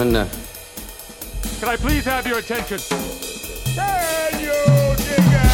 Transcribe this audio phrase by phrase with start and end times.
[0.00, 0.28] and gentlemen, uh,
[1.60, 2.78] Can I please have your attention?
[3.74, 5.50] Can you dig it?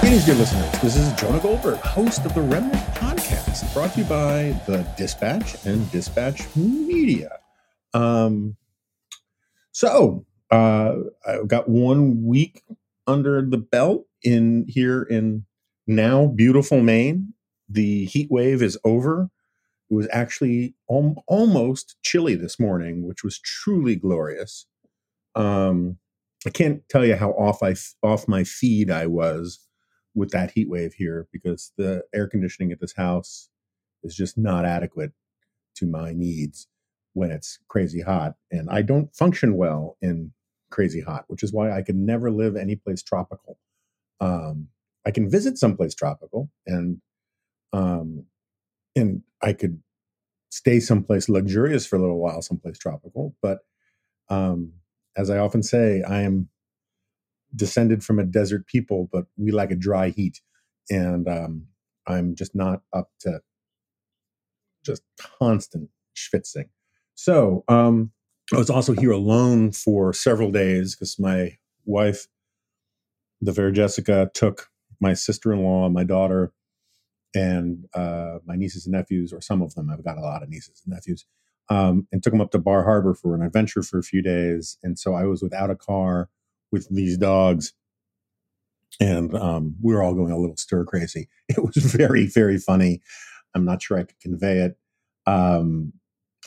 [0.00, 0.70] Greetings, dear listeners.
[0.80, 5.56] This is Jonah Goldberg, host of the Remnant Podcast, brought to you by the Dispatch
[5.66, 7.38] and Dispatch Media.
[7.92, 8.56] Um,
[9.72, 10.94] so uh,
[11.26, 12.62] I've got one week
[13.06, 15.44] under the belt in here in
[15.86, 17.34] now beautiful Maine.
[17.72, 19.30] The heat wave is over.
[19.90, 24.66] It was actually al- almost chilly this morning, which was truly glorious.
[25.34, 25.98] Um,
[26.46, 27.70] I can't tell you how off I
[28.02, 29.66] off my feed I was
[30.14, 33.50] with that heat wave here because the air conditioning at this house
[34.04, 35.12] is just not adequate
[35.76, 36.68] to my needs
[37.14, 40.32] when it's crazy hot and I don't function well in
[40.70, 43.58] crazy hot which is why I can never live anyplace tropical
[44.20, 44.68] um,
[45.06, 47.00] I can visit someplace tropical and
[47.72, 48.24] um,
[48.94, 49.80] and I could
[50.50, 53.60] stay someplace luxurious for a little while someplace tropical but
[54.28, 54.72] um,
[55.16, 56.48] as I often say I am
[57.54, 60.40] descended from a desert people, but we like a dry heat.
[60.90, 61.66] And um,
[62.06, 63.40] I'm just not up to
[64.84, 65.02] just
[65.38, 66.68] constant schwitzing.
[67.14, 68.12] So um,
[68.52, 72.26] I was also here alone for several days because my wife,
[73.40, 74.68] the fair Jessica, took
[75.00, 76.52] my sister in law, my daughter,
[77.34, 79.90] and uh, my nieces and nephews, or some of them.
[79.90, 81.24] I've got a lot of nieces and nephews.
[81.68, 84.76] Um, and took them up to Bar Harbor for an adventure for a few days.
[84.82, 86.28] And so I was without a car
[86.70, 87.72] with these dogs
[89.00, 91.28] and um, we were all going a little stir crazy.
[91.48, 93.02] It was very, very funny.
[93.54, 94.78] I'm not sure I could convey it,
[95.26, 95.92] um,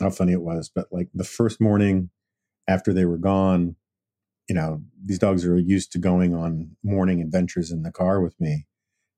[0.00, 2.10] how funny it was, but like the first morning
[2.66, 3.76] after they were gone,
[4.48, 8.40] you know, these dogs are used to going on morning adventures in the car with
[8.40, 8.66] me,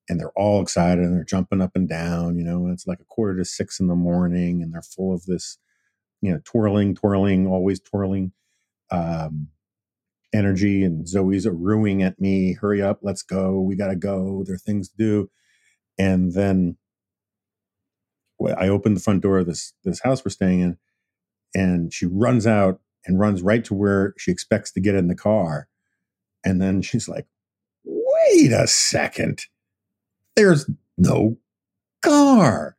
[0.09, 3.05] and they're all excited and they're jumping up and down, you know, it's like a
[3.05, 5.59] quarter to six in the morning, and they're full of this,
[6.23, 8.33] you know, twirling, twirling, always twirling.
[8.91, 9.49] Um,
[10.33, 12.55] energy and Zoe's a ruining at me.
[12.55, 13.61] Hurry up, let's go.
[13.61, 14.45] We gotta go.
[14.47, 15.31] There are things to do.
[15.99, 16.77] And then
[18.57, 20.79] I opened the front door of this this house we're staying in,
[21.55, 25.15] and she runs out and runs right to where she expects to get in the
[25.15, 25.69] car.
[26.45, 27.27] And then she's like,
[27.85, 29.47] wait a second.
[30.39, 31.37] There's no
[32.03, 32.77] car.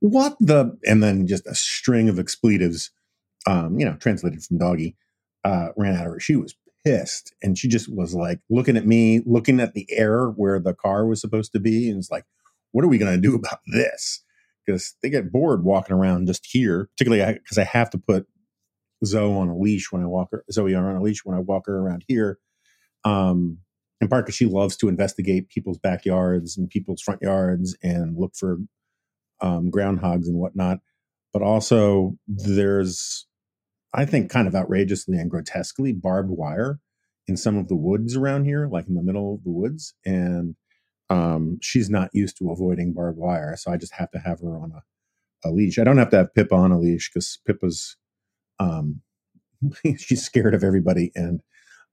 [0.00, 2.90] What the and then just a string of expletives,
[3.46, 4.96] um, you know, translated from doggy,
[5.44, 6.20] uh, ran out of her.
[6.20, 6.54] She was
[6.84, 10.74] pissed and she just was like looking at me looking at the air where the
[10.74, 12.24] car was supposed to be and it's like
[12.72, 14.22] what are we going to do about this
[14.66, 18.26] because they get bored walking around just here particularly because I, I, have to put
[19.02, 21.66] zoe on a leash when i walk her zoe on a leash when i walk
[21.68, 22.38] her around here
[23.04, 23.58] um
[24.08, 28.58] part because she loves to investigate people's backyards and people's front yards and look for
[29.40, 30.78] um, groundhogs and whatnot
[31.34, 33.26] but also there's
[33.94, 36.80] I think kind of outrageously and grotesquely barbed wire
[37.28, 39.94] in some of the woods around here, like in the middle of the woods.
[40.04, 40.56] And
[41.10, 43.56] um, she's not used to avoiding barbed wire.
[43.56, 45.78] So I just have to have her on a, a leash.
[45.78, 47.96] I don't have to have Pippa on a leash because Pippa's,
[48.58, 49.00] um,
[49.96, 51.40] she's scared of everybody and,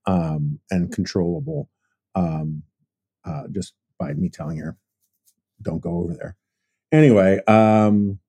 [0.07, 1.69] um, and controllable,
[2.15, 2.63] um,
[3.25, 4.77] uh, just by me telling her,
[5.61, 6.37] don't go over there.
[6.91, 8.19] Anyway, um,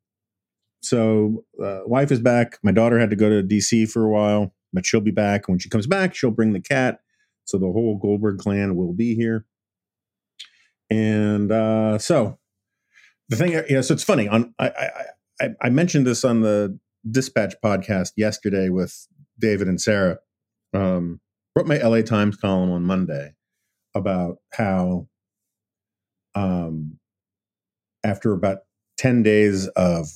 [0.83, 2.59] so uh, wife is back.
[2.63, 5.49] My daughter had to go to DC for a while, but she'll be back.
[5.49, 7.01] When she comes back, she'll bring the cat.
[7.45, 9.47] So the whole Goldberg clan will be here.
[10.91, 12.39] And uh, so
[13.29, 13.81] the thing, yeah.
[13.81, 14.29] So it's funny.
[14.29, 14.91] On I,
[15.41, 16.79] I I mentioned this on the
[17.11, 20.19] Dispatch podcast yesterday with David and Sarah.
[20.75, 21.21] Um,
[21.57, 23.35] wrote my LA Times column on Monday
[23.95, 25.09] about how
[26.35, 26.99] um,
[28.05, 28.59] after about
[28.99, 30.09] 10 days of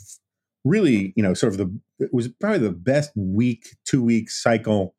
[0.65, 4.95] really, you know, sort of the it was probably the best week, two week cycle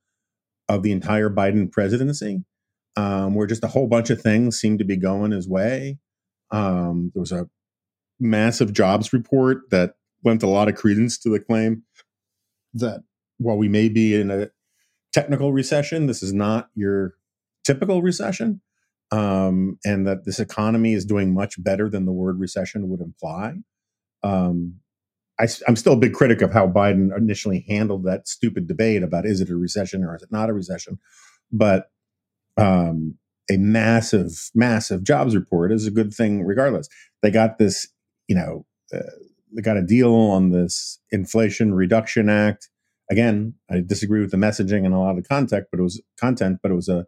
[0.67, 2.43] of the entire Biden presidency,
[2.95, 5.99] um, where just a whole bunch of things seemed to be going his way.
[6.51, 7.47] Um, there was a
[8.19, 11.83] massive jobs report that lent a lot of credence to the claim
[12.73, 13.03] that
[13.37, 14.49] while we may be in a
[15.13, 17.13] technical recession, this is not your
[17.63, 18.61] typical recession,
[19.11, 23.55] um, and that this economy is doing much better than the word recession would imply.
[24.23, 24.79] Um,
[25.39, 29.25] I, am still a big critic of how Biden initially handled that stupid debate about
[29.25, 30.99] is it a recession or is it not a recession.
[31.51, 31.89] But
[32.57, 33.17] um,
[33.49, 36.89] a massive, massive jobs report is a good thing regardless.
[37.21, 37.87] They got this,
[38.27, 39.11] you know, uh,
[39.55, 42.69] they got a deal on this Inflation Reduction Act.
[43.09, 46.01] Again, I disagree with the messaging and a lot of the content, but it was
[46.19, 47.05] content, but it was a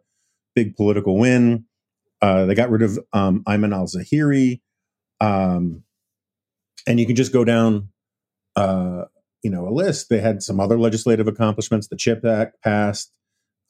[0.54, 1.66] big political win.
[2.22, 4.60] Uh, they got rid of um, Ayman al Zawahiri.
[5.20, 5.84] Um,
[6.86, 7.88] and you can just go down,
[8.56, 9.04] uh,
[9.42, 10.08] you know, a list.
[10.08, 11.88] They had some other legislative accomplishments.
[11.88, 13.12] The CHIP Act passed.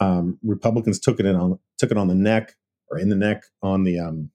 [0.00, 2.54] Um, Republicans took it in on took it on the neck
[2.90, 4.30] or in the neck on the um,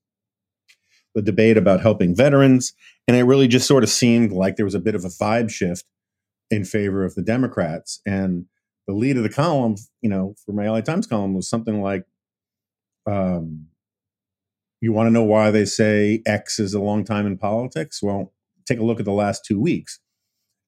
[1.15, 2.73] the debate about helping veterans,
[3.07, 5.50] and it really just sort of seemed like there was a bit of a vibe
[5.50, 5.85] shift
[6.51, 8.01] in favor of the Democrats.
[8.06, 8.45] And
[8.88, 12.06] the lead of the column, you know, for my LA Times column was something like,
[13.07, 13.67] um,
[14.86, 18.04] "You want to know why they say X is a long time in politics?
[18.04, 18.32] Well,
[18.68, 20.00] take a look at the last two weeks,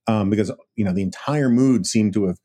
[0.07, 2.39] um, because you know the entire mood seemed to have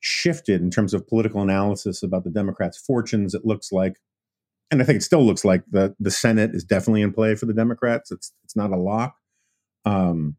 [0.00, 3.32] shifted in terms of political analysis about the Democrats' fortunes.
[3.32, 4.00] It looks like,
[4.72, 7.46] and I think it still looks like the the Senate is definitely in play for
[7.46, 8.10] the Democrats.
[8.10, 9.14] It's it's not a lock,
[9.84, 10.34] um,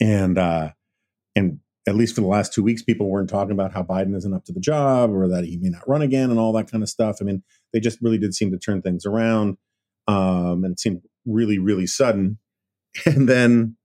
[0.00, 0.72] and uh,
[1.36, 4.34] and at least for the last two weeks, people weren't talking about how Biden isn't
[4.34, 6.82] up to the job or that he may not run again and all that kind
[6.82, 7.18] of stuff.
[7.20, 9.58] I mean, they just really did seem to turn things around,
[10.06, 12.38] um, and it seemed really really sudden.
[13.04, 13.76] And then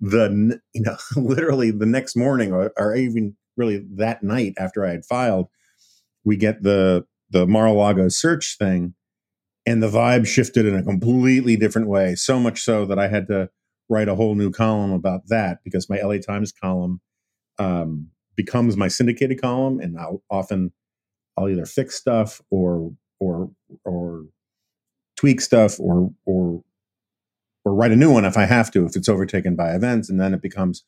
[0.00, 4.90] the you know literally the next morning or, or even really that night after I
[4.90, 5.48] had filed,
[6.24, 8.94] we get the the Mar-a-Lago search thing,
[9.66, 12.14] and the vibe shifted in a completely different way.
[12.14, 13.48] So much so that I had to
[13.88, 17.00] write a whole new column about that because my LA Times column
[17.58, 20.72] um, becomes my syndicated column, and I'll often
[21.36, 22.92] I'll either fix stuff or
[23.24, 23.50] or
[23.84, 24.24] or
[25.16, 26.62] tweak stuff or or
[27.64, 30.20] or write a new one if I have to if it's overtaken by events, and
[30.20, 30.84] then it becomes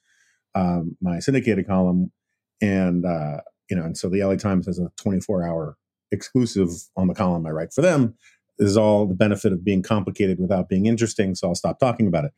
[0.55, 2.13] um, my syndicated column,
[2.61, 3.41] and uh,
[3.71, 5.77] you know, and so the LA Times has a 24 hour
[6.13, 8.15] exclusive on the column I write for them.
[8.59, 12.07] This is all the benefit of being complicated without being interesting, so I'll stop talking
[12.07, 12.33] about it.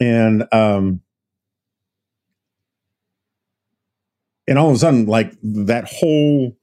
[0.00, 1.02] And um,
[4.48, 6.56] and all of a sudden, like that whole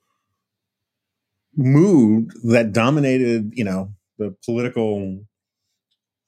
[1.55, 5.23] mood that dominated, you know, the political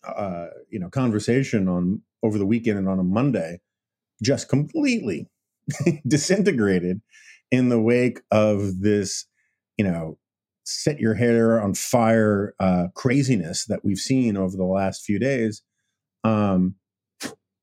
[0.06, 3.60] uh, you know conversation on over the weekend and on a Monday
[4.22, 5.30] just completely
[6.08, 7.02] disintegrated
[7.52, 9.26] in the wake of this
[9.78, 10.18] you know
[10.64, 15.62] set your hair on fire uh, craziness that we've seen over the last few days
[16.24, 16.76] um,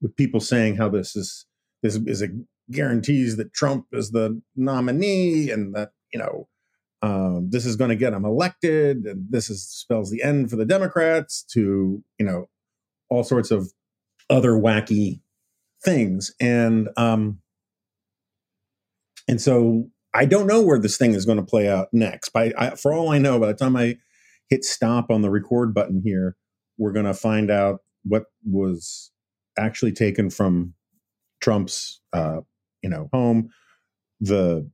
[0.00, 1.46] with people saying how this is
[1.82, 2.28] this is a
[2.70, 6.48] guarantees that Trump is the nominee and that you know
[7.02, 10.56] um, this is going to get him elected and this is spells the end for
[10.56, 12.48] the democrats to you know
[13.10, 13.72] all sorts of
[14.30, 15.20] other wacky
[15.84, 16.32] things.
[16.40, 17.38] And um
[19.28, 22.30] and so i don't know where this thing is going to play out next.
[22.30, 23.96] But I, for all i know by the time i
[24.48, 26.36] hit stop on the record button here
[26.78, 29.10] we're going to find out what was
[29.58, 30.74] actually taken from
[31.40, 32.40] trump's uh
[32.82, 33.50] you know home.
[34.20, 34.68] The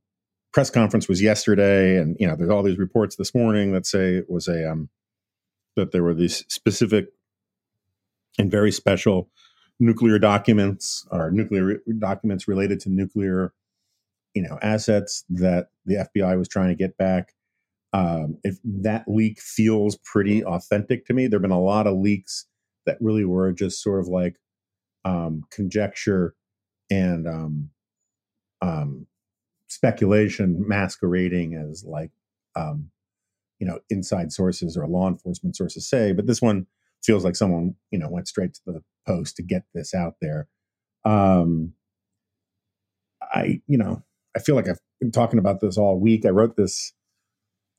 [0.58, 4.16] press conference was yesterday, and you know, there's all these reports this morning that say
[4.16, 4.88] it was a um,
[5.76, 7.10] that there were these specific
[8.40, 9.30] and very special
[9.78, 13.52] nuclear documents or nuclear documents related to nuclear,
[14.34, 17.34] you know, assets that the FBI was trying to get back.
[17.92, 21.98] Um, if that leak feels pretty authentic to me, there have been a lot of
[21.98, 22.46] leaks
[22.84, 24.34] that really were just sort of like
[25.04, 26.34] um, conjecture
[26.90, 27.70] and um,
[28.60, 29.06] um,
[29.68, 32.10] speculation masquerading as like
[32.56, 32.90] um,
[33.58, 36.66] you know inside sources or law enforcement sources say but this one
[37.02, 40.48] feels like someone you know went straight to the post to get this out there
[41.04, 41.72] um
[43.22, 44.02] i you know
[44.36, 46.92] i feel like i've been talking about this all week i wrote this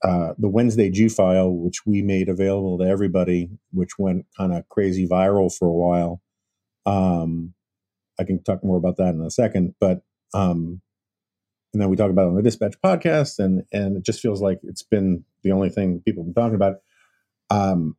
[0.01, 4.67] uh, the Wednesday G file, which we made available to everybody, which went kind of
[4.69, 6.21] crazy viral for a while.
[6.85, 7.53] Um,
[8.19, 10.01] I can talk more about that in a second, but
[10.33, 10.81] um,
[11.73, 14.41] and then we talk about it on the Dispatch podcast, and and it just feels
[14.41, 16.77] like it's been the only thing people have been talking about.
[17.49, 17.95] Um,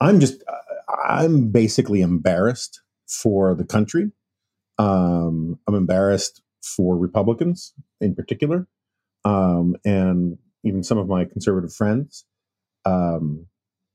[0.00, 0.42] I'm just
[1.04, 4.10] I'm basically embarrassed for the country.
[4.78, 8.66] Um, I'm embarrassed for Republicans in particular,
[9.24, 12.24] um, and even some of my conservative friends,
[12.84, 13.46] um,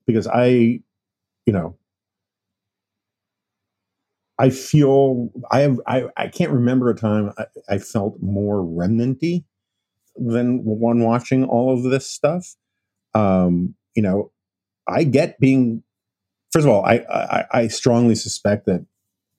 [0.05, 0.47] because I,
[1.45, 1.77] you know,
[4.39, 9.45] I feel I have I, I can't remember a time I, I felt more remnanty
[10.15, 12.55] than one watching all of this stuff.
[13.13, 14.31] Um, you know,
[14.87, 15.83] I get being
[16.51, 18.85] first of all, I, I I strongly suspect that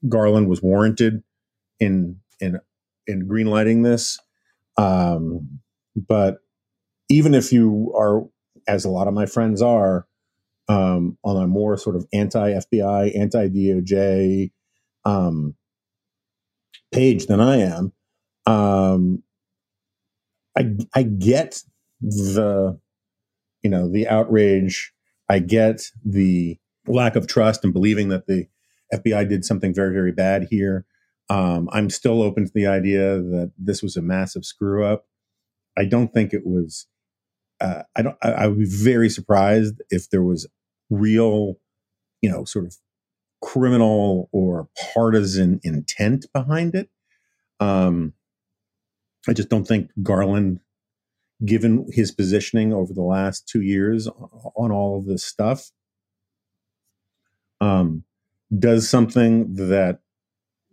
[0.08, 1.22] Garland was warranted
[1.80, 2.60] in in
[3.06, 4.18] in greenlighting this.
[4.76, 5.60] Um,
[5.96, 6.38] but
[7.08, 8.24] even if you are,
[8.68, 10.06] as a lot of my friends are,
[10.68, 14.50] um, on a more sort of anti FBI, anti DOJ,
[15.04, 15.54] um,
[16.92, 17.92] page than I am,
[18.46, 19.22] um,
[20.56, 21.62] I I get
[22.00, 22.78] the
[23.62, 24.92] you know the outrage.
[25.28, 28.46] I get the lack of trust and believing that the
[28.94, 30.86] FBI did something very, very bad here.
[31.28, 35.06] Um, I'm still open to the idea that this was a massive screw up.
[35.76, 36.86] I don't think it was.
[37.60, 38.16] Uh, I don't.
[38.22, 40.46] I, I would be very surprised if there was
[40.90, 41.56] real,
[42.22, 42.76] you know, sort of
[43.40, 46.90] criminal or partisan intent behind it.
[47.60, 48.14] Um,
[49.28, 50.60] I just don't think Garland,
[51.44, 55.70] given his positioning over the last two years on all of this stuff,
[57.60, 58.04] um,
[58.56, 60.00] does something that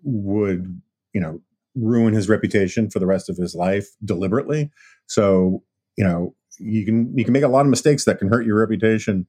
[0.04, 0.82] would,
[1.14, 1.42] you know,
[1.76, 4.72] ruin his reputation for the rest of his life deliberately.
[5.08, 5.64] So,
[5.98, 8.60] you know, you can you can make a lot of mistakes that can hurt your
[8.60, 9.28] reputation,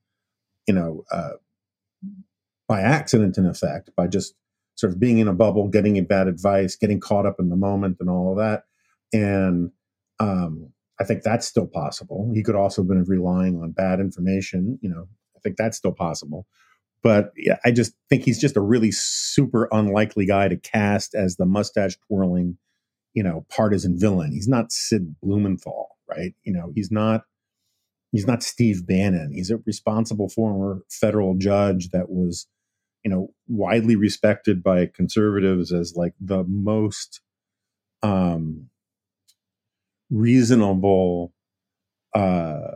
[0.69, 1.31] you know, uh,
[2.69, 4.35] by accident in effect, by just
[4.75, 7.97] sort of being in a bubble, getting bad advice, getting caught up in the moment,
[8.01, 8.65] and all of that.
[9.13, 9.71] And
[10.19, 12.31] um, I think that's still possible.
[12.35, 14.79] He could also have been relying on bad information.
[14.83, 16.47] You know, I think that's still possible.
[17.03, 21.37] But yeah, I just think he's just a really super unlikely guy to cast as
[21.37, 22.59] the mustache twirling,
[23.15, 24.33] you know, partisan villain.
[24.33, 26.35] He's not Sid Blumenthal, right?
[26.43, 27.23] You know, he's not
[28.13, 29.33] he's not Steve Bannon.
[29.33, 32.47] He's a responsible former federal judge that was,
[33.05, 37.21] you know, widely respected by conservatives as like the most
[38.03, 38.69] um
[40.11, 41.33] reasonable
[42.15, 42.73] uh,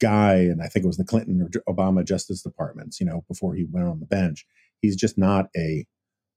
[0.00, 3.00] guy, and I think it was the Clinton or Obama Justice Departments.
[3.00, 4.46] You know, before he went on the bench,
[4.80, 5.86] he's just not a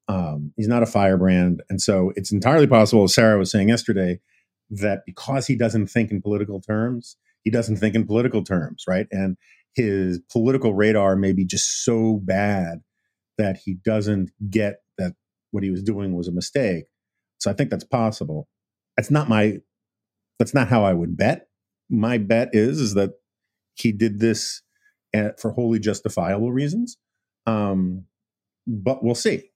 [0.07, 4.19] um, he's not a firebrand, and so it's entirely possible, as Sarah was saying yesterday,
[4.69, 9.07] that because he doesn't think in political terms, he doesn't think in political terms, right?
[9.11, 9.37] And
[9.73, 12.81] his political radar may be just so bad
[13.37, 15.13] that he doesn't get that
[15.51, 16.85] what he was doing was a mistake.
[17.39, 18.47] So I think that's possible.
[18.95, 19.59] That's not my
[20.39, 21.47] that's not how I would bet.
[21.89, 23.11] My bet is is that
[23.75, 24.61] he did this
[25.13, 26.97] at, for wholly justifiable reasons.
[27.45, 28.05] Um,
[28.65, 29.51] but we'll see.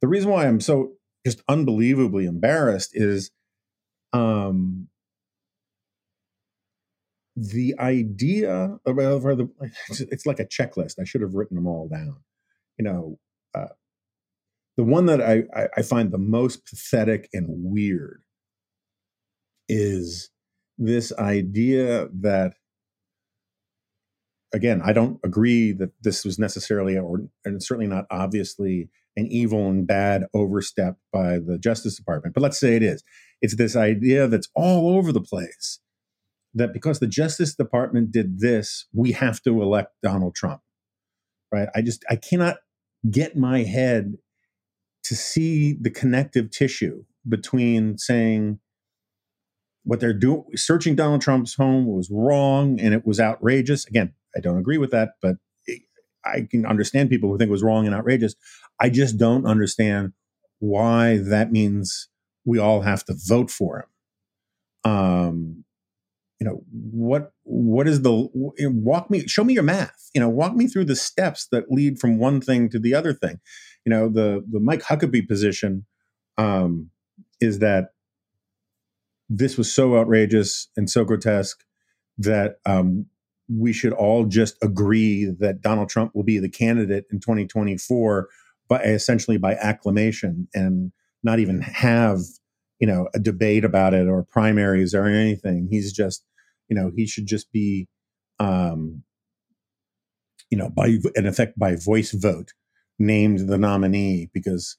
[0.00, 0.92] The reason why I'm so
[1.24, 3.30] just unbelievably embarrassed is
[4.12, 4.88] um,
[7.36, 9.48] the idea of, the
[10.10, 10.98] it's like a checklist.
[11.00, 12.16] I should have written them all down.
[12.78, 13.18] You know,
[13.54, 13.68] uh,
[14.76, 15.44] the one that I,
[15.76, 18.22] I find the most pathetic and weird
[19.68, 20.30] is
[20.78, 22.54] this idea that
[24.52, 29.68] again i don't agree that this was necessarily or and certainly not obviously an evil
[29.68, 33.02] and bad overstep by the justice department but let's say it is.
[33.42, 35.80] It's this idea that's all over the place
[36.54, 40.60] that because the justice department did this we have to elect donald trump
[41.52, 41.68] right?
[41.74, 42.56] I just i cannot
[43.10, 44.14] get my head
[45.04, 48.60] to see the connective tissue between saying
[49.84, 53.86] what they're doing searching donald trump's home was wrong and it was outrageous.
[53.86, 55.36] Again i don't agree with that but
[56.24, 58.34] i can understand people who think it was wrong and outrageous.
[58.80, 60.12] I just don't understand
[60.60, 62.08] why that means
[62.46, 63.80] we all have to vote for
[64.84, 64.92] him.
[64.92, 65.65] Um
[66.40, 70.54] you know what what is the walk me show me your math you know walk
[70.54, 73.40] me through the steps that lead from one thing to the other thing.
[73.84, 75.86] You know the the mike huckabee position
[76.38, 76.90] um
[77.40, 77.90] is that
[79.28, 81.64] this was so outrageous and so grotesque
[82.18, 83.06] that um,
[83.48, 88.28] we should all just agree that Donald Trump will be the candidate in 2024,
[88.68, 92.20] but essentially by acclamation and not even have
[92.78, 95.68] you know a debate about it or primaries or anything.
[95.70, 96.24] He's just
[96.68, 97.88] you know he should just be
[98.38, 99.02] um,
[100.50, 102.52] you know by in effect by voice vote
[102.98, 104.76] named the nominee because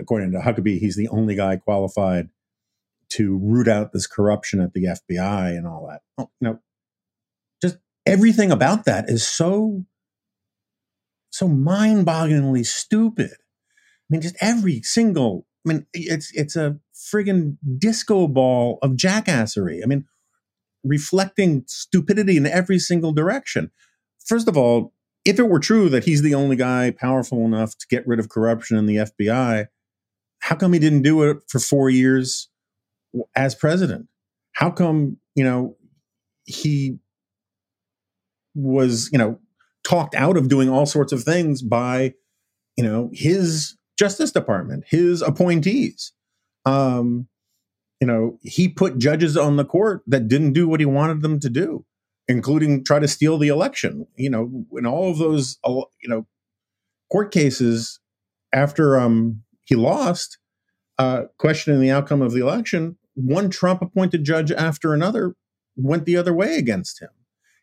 [0.00, 2.28] according to Huckabee he's the only guy qualified
[3.10, 6.02] to root out this corruption at the FBI and all that.
[6.18, 6.58] Oh, you know,
[7.62, 9.84] just everything about that is so
[11.30, 13.32] so mind-bogglingly stupid.
[13.32, 15.46] I mean, just every single.
[15.66, 16.78] I mean, it's it's a
[17.12, 19.80] friggin' disco ball of jackassery.
[19.82, 20.04] I mean,
[20.84, 23.70] reflecting stupidity in every single direction.
[24.24, 24.92] First of all,
[25.24, 28.28] if it were true that he's the only guy powerful enough to get rid of
[28.28, 29.66] corruption in the FBI,
[30.40, 32.48] how come he didn't do it for four years
[33.34, 34.06] as president?
[34.52, 35.76] How come, you know,
[36.44, 36.98] he
[38.54, 39.38] was, you know,
[39.84, 42.14] talked out of doing all sorts of things by,
[42.76, 46.12] you know, his Justice Department, his appointees.
[46.68, 47.28] Um,
[48.00, 51.40] you know, he put judges on the court that didn't do what he wanted them
[51.40, 51.84] to do,
[52.28, 54.06] including try to steal the election.
[54.16, 56.26] You know, in all of those, you know,
[57.10, 58.00] court cases
[58.52, 60.38] after um, he lost,
[60.98, 65.34] uh, questioning the outcome of the election, one Trump appointed judge after another
[65.76, 67.10] went the other way against him.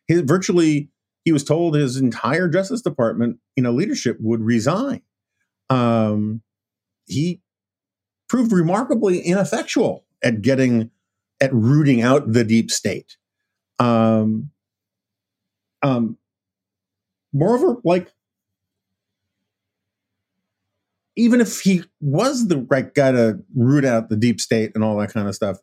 [0.06, 0.90] His, virtually
[1.24, 5.02] he was told his entire Justice Department, you know, leadership would resign.
[5.70, 6.42] Um,
[7.06, 7.40] he
[8.28, 10.90] proved remarkably ineffectual at getting
[11.40, 13.16] at rooting out the deep state.
[13.78, 14.50] Um,
[15.82, 16.16] um,
[17.32, 18.12] moreover, like
[21.16, 24.96] even if he was the right guy to root out the deep state and all
[24.98, 25.58] that kind of stuff,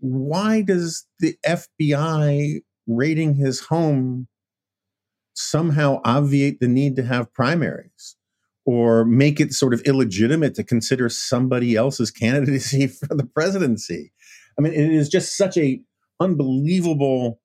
[0.00, 4.28] why does the FBI raiding his home
[5.34, 8.16] somehow obviate the need to have primaries
[8.66, 14.12] or make it sort of illegitimate to consider somebody else's candidacy for the presidency?
[14.58, 15.80] I mean, it is just such a
[16.20, 17.40] unbelievable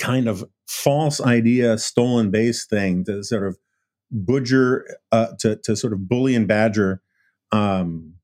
[0.00, 3.56] kind of false idea, stolen base thing to sort of
[4.12, 7.02] budger uh, to to sort of bully and badger
[7.52, 8.14] um,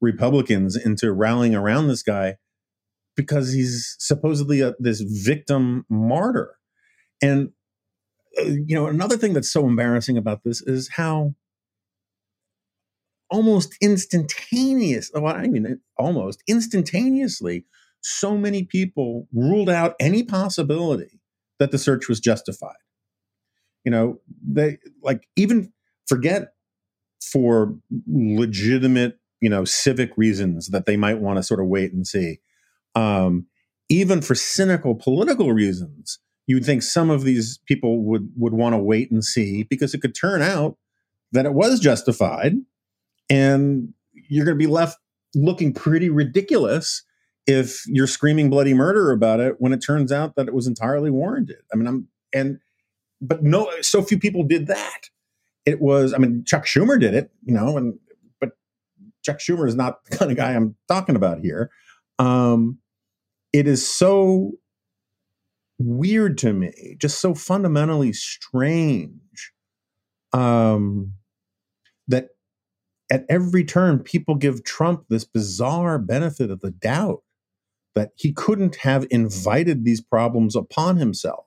[0.00, 2.36] Republicans into rallying around this guy
[3.16, 6.56] because he's supposedly a, this victim martyr.
[7.22, 7.50] And
[8.38, 11.34] you know, another thing that's so embarrassing about this is how
[13.30, 15.10] almost instantaneous.
[15.14, 17.64] Well, I mean, almost instantaneously,
[18.00, 21.20] so many people ruled out any possibility
[21.58, 22.76] that the search was justified.
[23.84, 25.72] You know, they like even
[26.06, 26.54] forget
[27.22, 27.74] for
[28.06, 32.40] legitimate, you know, civic reasons that they might want to sort of wait and see.
[32.94, 33.46] Um,
[33.88, 38.78] even for cynical political reasons, you'd think some of these people would would want to
[38.78, 40.76] wait and see because it could turn out
[41.32, 42.54] that it was justified,
[43.28, 44.98] and you're going to be left
[45.34, 47.02] looking pretty ridiculous
[47.46, 51.10] if you're screaming bloody murder about it when it turns out that it was entirely
[51.10, 51.62] warranted.
[51.72, 52.58] I mean, I'm and
[53.20, 55.08] but no, so few people did that.
[55.64, 57.98] It was, I mean, Chuck Schumer did it, you know, and
[58.40, 58.50] but
[59.22, 61.70] Chuck Schumer is not the kind of guy I'm talking about here.
[62.18, 62.78] Um,
[63.52, 64.52] it is so
[65.78, 69.52] weird to me, just so fundamentally strange,
[70.32, 71.12] um,
[72.08, 72.28] that
[73.10, 77.22] at every turn people give Trump this bizarre benefit of the doubt
[77.94, 81.46] that he couldn't have invited these problems upon himself.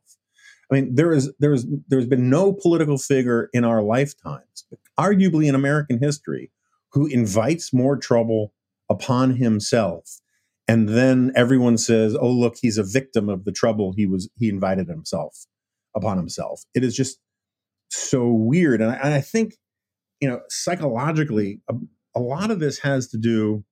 [0.72, 4.66] I mean, there is there is there's been no political figure in our lifetimes,
[5.00, 6.52] arguably in American history,
[6.92, 8.54] who invites more trouble
[8.90, 10.20] upon himself,
[10.70, 14.50] and then everyone says, "Oh, look, he's a victim of the trouble he was he
[14.50, 15.48] invited himself
[15.96, 17.18] upon himself." It is just
[17.90, 19.56] so weird, and I, and I think
[20.22, 21.74] you know psychologically, a,
[22.16, 23.66] a lot of this has to do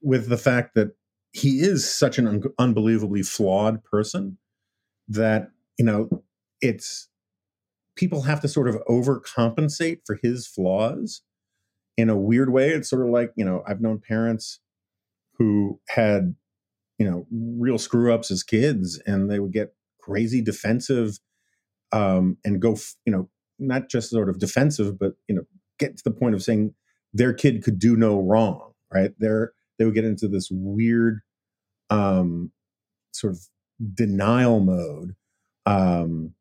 [0.00, 0.96] with the fact that
[1.32, 4.38] he is such an un- unbelievably flawed person
[5.08, 6.08] that you know
[6.62, 7.10] it's
[7.94, 11.20] people have to sort of overcompensate for his flaws
[11.98, 14.60] in a weird way it's sort of like you know i've known parents
[15.38, 16.34] who had
[16.98, 21.18] you know real screw ups as kids and they would get crazy defensive
[21.92, 25.42] um and go you know not just sort of defensive but you know
[25.78, 26.74] get to the point of saying
[27.12, 31.20] their kid could do no wrong right they're they would get into this weird
[31.90, 32.52] um,
[33.12, 33.40] sort of
[33.94, 35.14] denial mode.
[35.66, 36.34] Um,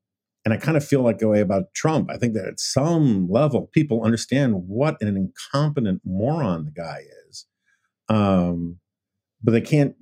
[0.45, 2.11] and I kind of feel like a way about Trump.
[2.11, 7.45] I think that at some level, people understand what an incompetent moron the guy is,
[8.09, 8.79] um,
[9.43, 9.95] but they can't.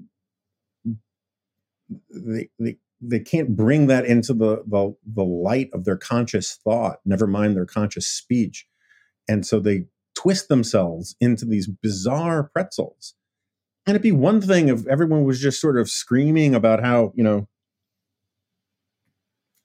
[2.09, 6.99] They, they they can't bring that into the, the the light of their conscious thought.
[7.05, 8.67] Never mind their conscious speech,
[9.27, 13.15] and so they twist themselves into these bizarre pretzels
[13.85, 17.23] and it'd be one thing if everyone was just sort of screaming about how, you
[17.23, 17.47] know,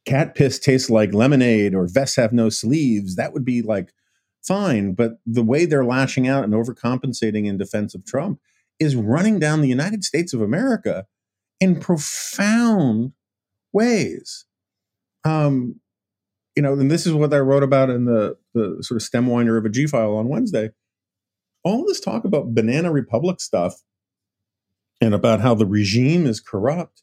[0.07, 3.17] cat piss tastes like lemonade or vests have no sleeves.
[3.17, 3.93] That would be like
[4.43, 4.95] fine.
[4.95, 8.41] But the way they're lashing out and overcompensating in defense of Trump
[8.79, 11.07] is running down the United States of America
[11.61, 13.13] in profound
[13.73, 14.45] ways.
[15.25, 15.81] Um,
[16.55, 19.27] you know, and this is what I wrote about in the, the sort of stem
[19.27, 20.71] winder of a G file on Wednesday.
[21.65, 23.83] All this talk about banana republic stuff
[25.01, 27.03] and about how the regime is corrupt.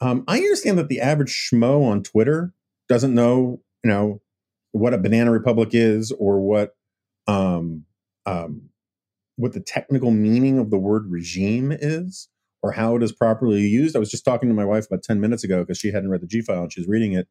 [0.00, 2.52] Um, I understand that the average schmo on Twitter
[2.88, 4.20] doesn't know, you know,
[4.72, 6.76] what a banana republic is or what
[7.26, 7.84] um,
[8.26, 8.68] um,
[9.36, 12.28] what the technical meaning of the word regime is
[12.62, 13.94] or how it is properly used.
[13.94, 16.22] I was just talking to my wife about 10 minutes ago because she hadn't read
[16.22, 17.28] the G file and she's reading it.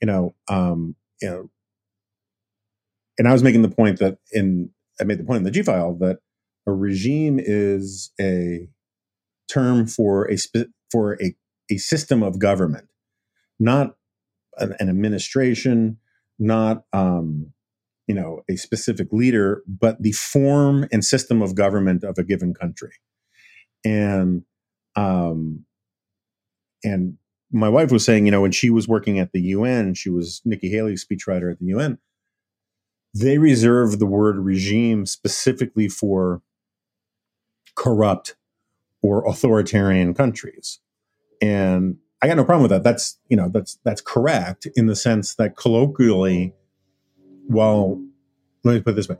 [0.00, 1.50] You know, um, you know,
[3.18, 5.62] and I was making the point that in I made the point in the G
[5.62, 6.18] file that
[6.66, 8.68] a regime is a
[9.50, 10.36] term for a
[10.90, 11.34] for a,
[11.70, 12.88] a system of government,
[13.58, 13.96] not
[14.56, 15.98] an, an administration,
[16.38, 17.52] not um,
[18.08, 22.54] you know a specific leader, but the form and system of government of a given
[22.54, 22.94] country,
[23.84, 24.42] and
[24.96, 25.64] um,
[26.82, 27.18] and
[27.50, 30.42] my wife was saying, you know, when she was working at the UN, she was
[30.44, 31.98] Nikki Haley's speechwriter at the UN.
[33.14, 36.42] They reserve the word regime specifically for
[37.74, 38.36] corrupt
[39.02, 40.80] or authoritarian countries.
[41.40, 42.82] And I got no problem with that.
[42.82, 46.52] That's, you know, that's that's correct in the sense that colloquially,
[47.48, 48.02] well,
[48.64, 49.16] let me put this way.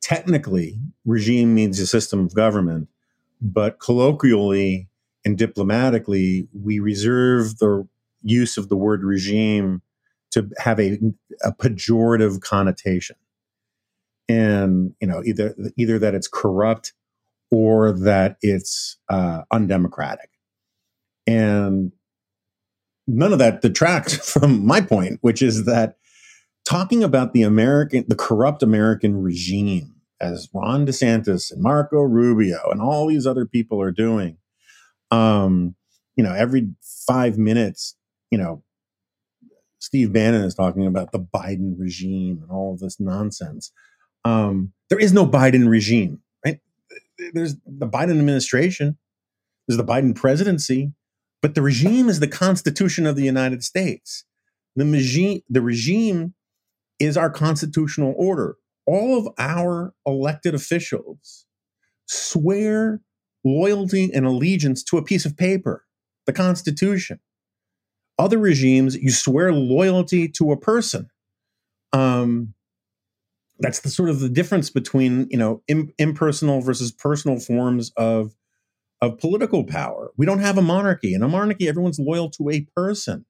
[0.00, 2.88] Technically, regime means a system of government,
[3.40, 4.88] but colloquially
[5.24, 7.86] and diplomatically, we reserve the
[8.22, 9.82] use of the word regime
[10.30, 10.98] to have a,
[11.44, 13.16] a pejorative connotation.
[14.28, 16.92] And, you know, either either that it's corrupt
[17.50, 20.30] or that it's uh, undemocratic.
[21.26, 21.92] And
[23.06, 25.96] none of that detracts from my point, which is that
[26.68, 32.82] talking about the American, the corrupt American regime, as Ron DeSantis and Marco Rubio and
[32.82, 34.36] all these other people are doing,
[35.10, 35.74] um,
[36.14, 36.68] you know, every
[37.06, 37.96] five minutes,
[38.30, 38.62] you know,
[39.78, 43.72] Steve Bannon is talking about the Biden regime and all of this nonsense.
[44.26, 46.58] Um, there is no Biden regime, right?
[47.32, 48.98] There's the Biden administration,
[49.66, 50.92] there's the Biden presidency,
[51.40, 54.24] but the regime is the Constitution of the United States.
[54.76, 56.34] The regime, the regime
[56.98, 58.56] is our constitutional order.
[58.86, 61.46] All of our elected officials
[62.06, 63.00] swear
[63.44, 65.84] loyalty and allegiance to a piece of paper,
[66.26, 67.20] the Constitution.
[68.18, 71.08] Other regimes, you swear loyalty to a person.
[71.92, 72.54] Um,
[73.60, 78.34] that's the sort of the difference between you know Im- impersonal versus personal forms of
[79.00, 80.10] of political power.
[80.16, 81.14] We don't have a monarchy.
[81.14, 83.24] In a monarchy, everyone's loyal to a person.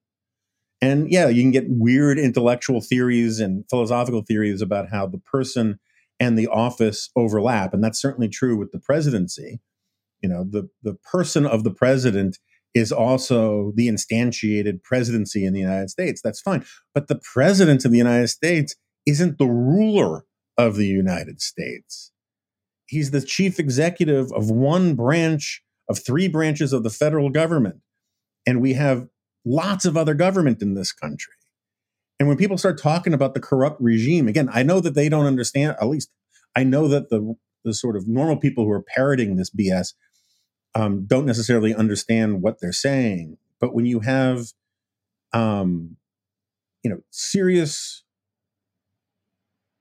[0.81, 5.79] And yeah, you can get weird intellectual theories and philosophical theories about how the person
[6.19, 7.73] and the office overlap.
[7.73, 9.59] And that's certainly true with the presidency.
[10.21, 12.37] You know, the, the person of the president
[12.73, 16.21] is also the instantiated presidency in the United States.
[16.21, 16.63] That's fine.
[16.93, 20.25] But the president of the United States isn't the ruler
[20.57, 22.11] of the United States.
[22.85, 27.81] He's the chief executive of one branch of three branches of the federal government.
[28.45, 29.07] And we have
[29.49, 31.33] lots of other government in this country.
[32.19, 35.25] And when people start talking about the corrupt regime, again, I know that they don't
[35.25, 36.11] understand, at least
[36.55, 39.93] I know that the, the sort of normal people who are parroting this BS
[40.75, 43.37] um, don't necessarily understand what they're saying.
[43.59, 44.47] But when you have,
[45.33, 45.97] um,
[46.83, 48.03] you know, serious,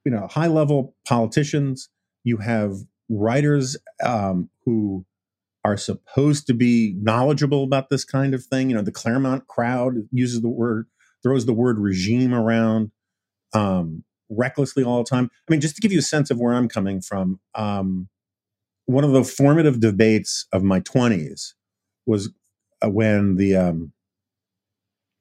[0.04, 1.90] you know, high level politicians,
[2.24, 2.76] you have
[3.11, 5.04] writers um, who
[5.68, 8.70] are supposed to be knowledgeable about this kind of thing.
[8.70, 10.87] You know, the Claremont crowd uses the word,
[11.22, 12.90] throws the word regime around
[13.52, 15.31] um, recklessly all the time.
[15.48, 18.09] I mean, just to give you a sense of where I'm coming from, um,
[18.87, 21.52] one of the formative debates of my 20s
[22.07, 22.33] was
[22.83, 23.92] uh, when the um,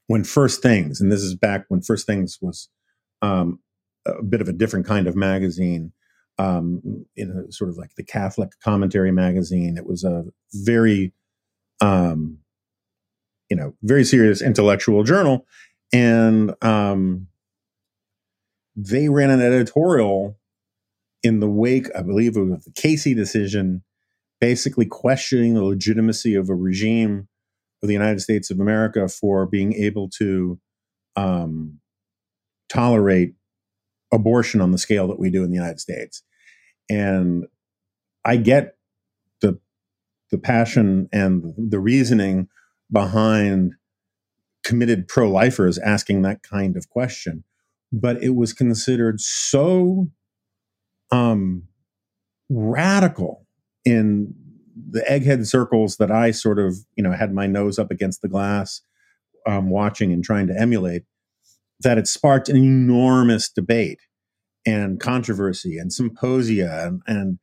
[0.08, 2.70] when First Things, and this is back when First Things was
[3.22, 3.60] um,
[4.06, 5.92] a bit of a different kind of magazine
[6.38, 9.78] um, in a sort of like the Catholic commentary magazine.
[9.78, 11.13] It was a very,
[11.82, 12.39] um,
[13.50, 15.45] you know, very serious intellectual journal,
[15.93, 17.28] and um,
[18.76, 20.38] they ran an editorial
[21.23, 23.84] in the wake, I believe, of the Casey decision,
[24.39, 27.28] basically questioning the legitimacy of a regime
[27.82, 30.60] of the United States of America for being able to
[31.15, 31.80] um,
[32.69, 33.34] tolerate
[34.13, 36.24] abortion on the scale that we do in the United States.
[36.89, 37.46] And
[38.24, 38.78] I get
[39.41, 39.60] the
[40.32, 42.48] the passion and the reasoning
[42.91, 43.74] behind
[44.63, 47.43] committed pro-lifers asking that kind of question,
[47.91, 50.10] but it was considered so
[51.12, 51.63] um,
[52.50, 53.46] radical
[53.86, 54.34] in
[54.89, 58.28] the egghead circles that I sort of you know had my nose up against the
[58.28, 58.82] glass,
[59.46, 61.04] um, watching and trying to emulate,
[61.82, 64.00] that it sparked an enormous debate
[64.66, 67.40] and controversy and symposia and and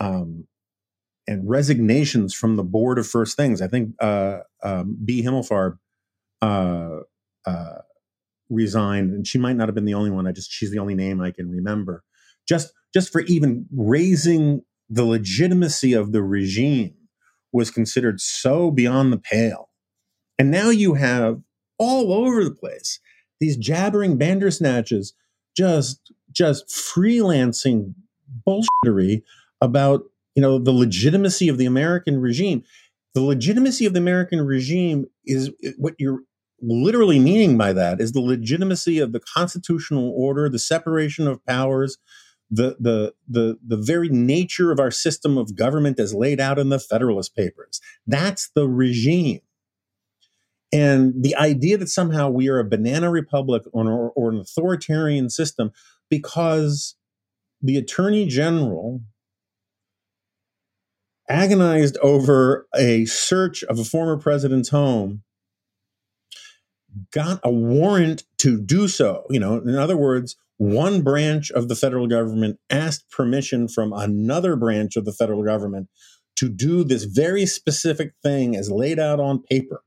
[0.00, 0.46] um,
[1.26, 3.62] and resignations from the board of First Things.
[3.62, 5.78] I think uh, um, Bea Himmelfarb
[6.40, 7.00] uh,
[7.46, 7.78] uh,
[8.50, 10.26] resigned, and she might not have been the only one.
[10.26, 12.02] I just she's the only name I can remember.
[12.48, 16.94] Just just for even raising the legitimacy of the regime
[17.52, 19.70] was considered so beyond the pale.
[20.38, 21.40] And now you have
[21.78, 22.98] all over the place
[23.42, 25.14] these jabbering bandersnatches
[25.56, 27.92] just just freelancing
[28.46, 29.22] bullshittery
[29.60, 30.04] about
[30.36, 32.62] you know the legitimacy of the American regime.
[33.14, 36.20] The legitimacy of the American regime is what you're
[36.62, 41.98] literally meaning by that is the legitimacy of the constitutional order, the separation of powers,
[42.48, 46.68] the the the the very nature of our system of government as laid out in
[46.68, 47.80] the Federalist Papers.
[48.06, 49.40] That's the regime.
[50.72, 55.70] And the idea that somehow we are a banana republic or, or an authoritarian system
[56.08, 56.96] because
[57.60, 59.02] the attorney general
[61.28, 65.22] agonized over a search of a former president's home
[67.10, 69.24] got a warrant to do so.
[69.30, 74.54] You know in other words one branch of the federal government asked permission from another
[74.56, 75.88] branch of the federal government
[76.36, 79.82] to do this very specific thing as laid out on paper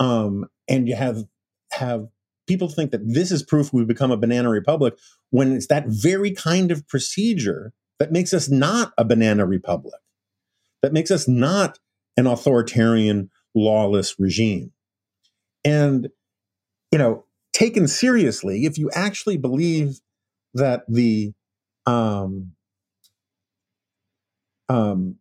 [0.00, 1.24] um, and you have
[1.72, 2.08] have
[2.46, 4.94] people think that this is proof we've become a banana republic
[5.30, 10.00] when it's that very kind of procedure that makes us not a banana republic
[10.82, 11.78] that makes us not
[12.16, 14.72] an authoritarian lawless regime.
[15.64, 16.10] And
[16.92, 20.00] you know taken seriously if you actually believe
[20.52, 21.32] that the
[21.86, 22.52] um,
[24.68, 25.16] um,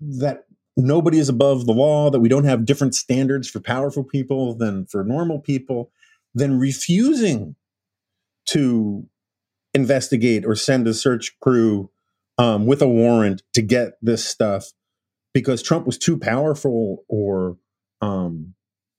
[0.00, 0.44] that
[0.82, 4.86] nobody is above the law, that we don't have different standards for powerful people than
[4.86, 5.90] for normal people,
[6.34, 7.56] then refusing
[8.46, 9.06] to
[9.74, 11.90] investigate or send a search crew
[12.38, 14.72] um, with a warrant to get this stuff
[15.34, 17.56] because Trump was too powerful or
[18.00, 18.54] um,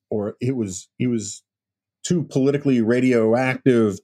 [0.09, 1.43] or it was he was
[2.05, 3.99] too politically radioactive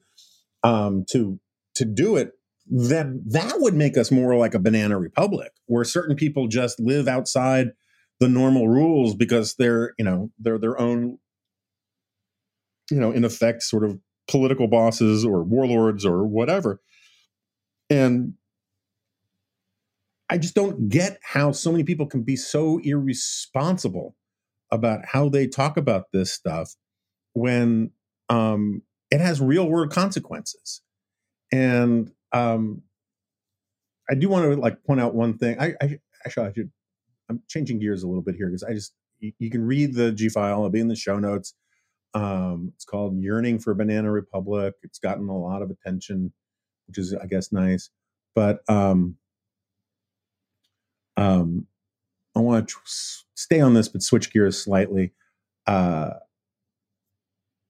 [0.63, 1.39] um, to
[1.75, 2.33] to do it
[2.69, 7.07] then that would make us more like a banana republic where certain people just live
[7.07, 7.71] outside
[8.19, 11.17] the normal rules because they're you know they're their own
[12.91, 16.79] you know in effect sort of political bosses or warlords or whatever.
[17.89, 18.35] And
[20.31, 24.15] i just don't get how so many people can be so irresponsible
[24.71, 26.75] about how they talk about this stuff
[27.33, 27.89] when
[28.29, 30.81] um, it has real world consequences.
[31.51, 32.83] And um,
[34.09, 35.59] I do want to like point out one thing.
[35.59, 36.71] I, I actually I should.
[37.29, 40.11] I'm changing gears a little bit here because I just you, you, can read the
[40.11, 40.63] G file.
[40.63, 41.53] I'll be in the show notes.
[42.13, 46.33] Um, it's called "Yearning for Banana Republic." It's gotten a lot of attention,
[46.87, 47.89] which is I guess nice.
[48.33, 49.17] But um,
[51.17, 51.67] um,
[52.35, 52.79] I want to tr-
[53.35, 55.13] stay on this, but switch gears slightly.
[55.67, 56.11] Uh,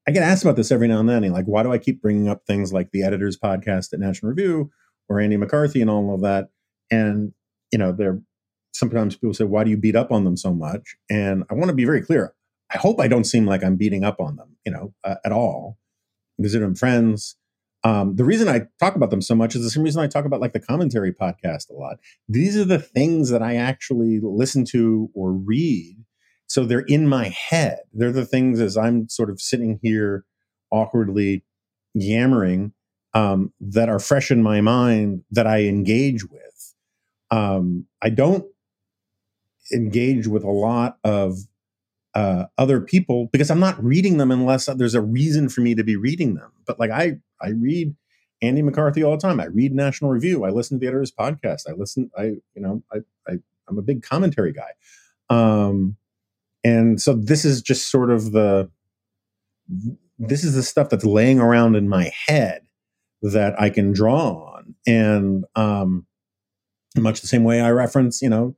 [0.10, 1.22] I get asked about this every now and then.
[1.32, 4.72] Like, why do I keep bringing up things like the editors podcast at National Review
[5.08, 6.50] or Andy McCarthy and all of that?
[6.90, 7.32] And,
[7.72, 8.20] you know, they're
[8.72, 10.96] sometimes people say, why do you beat up on them so much?
[11.12, 12.34] And I want to be very clear.
[12.74, 15.32] I hope I don't seem like I'm beating up on them, you know, uh, at
[15.32, 15.78] all.
[16.40, 17.36] Visit them friends.
[17.84, 20.26] Um, the reason I talk about them so much is the same reason I talk
[20.26, 21.98] about like the commentary podcast a lot.
[22.28, 25.98] These are the things that I actually listen to or read
[26.50, 27.82] so they're in my head.
[27.94, 30.26] They're the things as I'm sort of sitting here
[30.72, 31.44] awkwardly
[31.94, 32.74] yammering
[33.14, 36.76] um, that are fresh in my mind that I engage with.
[37.32, 38.46] Um, I don't
[39.72, 41.38] engage with a lot of
[42.16, 45.84] uh, other people because I'm not reading them unless there's a reason for me to
[45.84, 46.52] be reading them.
[46.66, 47.96] But like I, I read
[48.42, 49.40] Andy McCarthy all the time.
[49.40, 50.46] I read National Review.
[50.46, 51.70] I listen to the editor's podcast.
[51.70, 52.10] I listen.
[52.18, 54.72] I, you know, I, I I'm a big commentary guy.
[55.30, 55.98] Um,
[56.64, 58.70] and so this is just sort of the
[60.18, 62.62] this is the stuff that's laying around in my head
[63.22, 64.76] that I can draw on.
[64.86, 66.06] And um,
[66.98, 68.56] much the same way I reference, you know,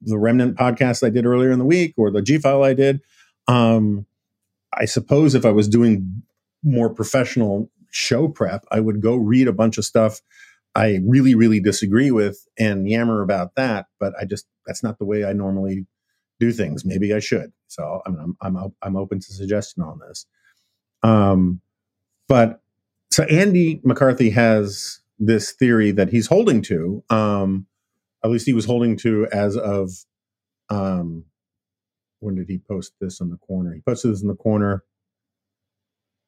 [0.00, 3.00] the Remnant podcast I did earlier in the week or the G file I did.
[3.48, 4.06] Um,
[4.72, 6.22] I suppose if I was doing
[6.62, 10.20] more professional show prep, I would go read a bunch of stuff
[10.74, 13.86] I really, really disagree with and yammer about that.
[14.00, 15.86] But I just, that's not the way I normally
[16.42, 16.84] do things.
[16.84, 17.52] Maybe I should.
[17.68, 20.26] So I'm I'm I'm open to suggestion on this.
[21.04, 21.60] Um,
[22.28, 22.62] but
[23.12, 27.04] so Andy McCarthy has this theory that he's holding to.
[27.10, 27.66] Um,
[28.24, 29.90] at least he was holding to as of
[30.68, 31.24] um,
[32.20, 33.74] when did he post this in the corner?
[33.74, 34.84] He posted this in the corner.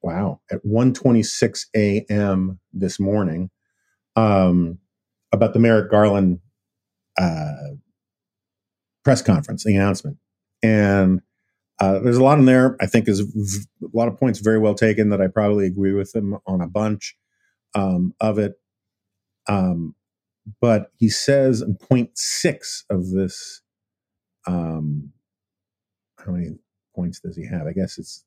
[0.03, 2.61] Wow, at 1:26 a.m.
[2.73, 3.51] this morning,
[4.17, 4.79] um,
[5.33, 6.41] about the Merrick Garland
[7.19, 7.75] uh,
[9.05, 10.17] press conference, the announcement.
[10.63, 11.21] And
[11.81, 12.77] uh, there's a lot in there.
[12.81, 15.93] I think is v- a lot of points very well taken that I probably agree
[15.93, 17.17] with him on a bunch
[17.75, 18.55] um, of it.
[19.47, 19.95] Um,
[20.61, 23.63] but he says in point six of this,
[24.47, 25.13] um,
[26.25, 26.57] how many
[26.95, 27.67] points does he have?
[27.67, 28.25] I guess it's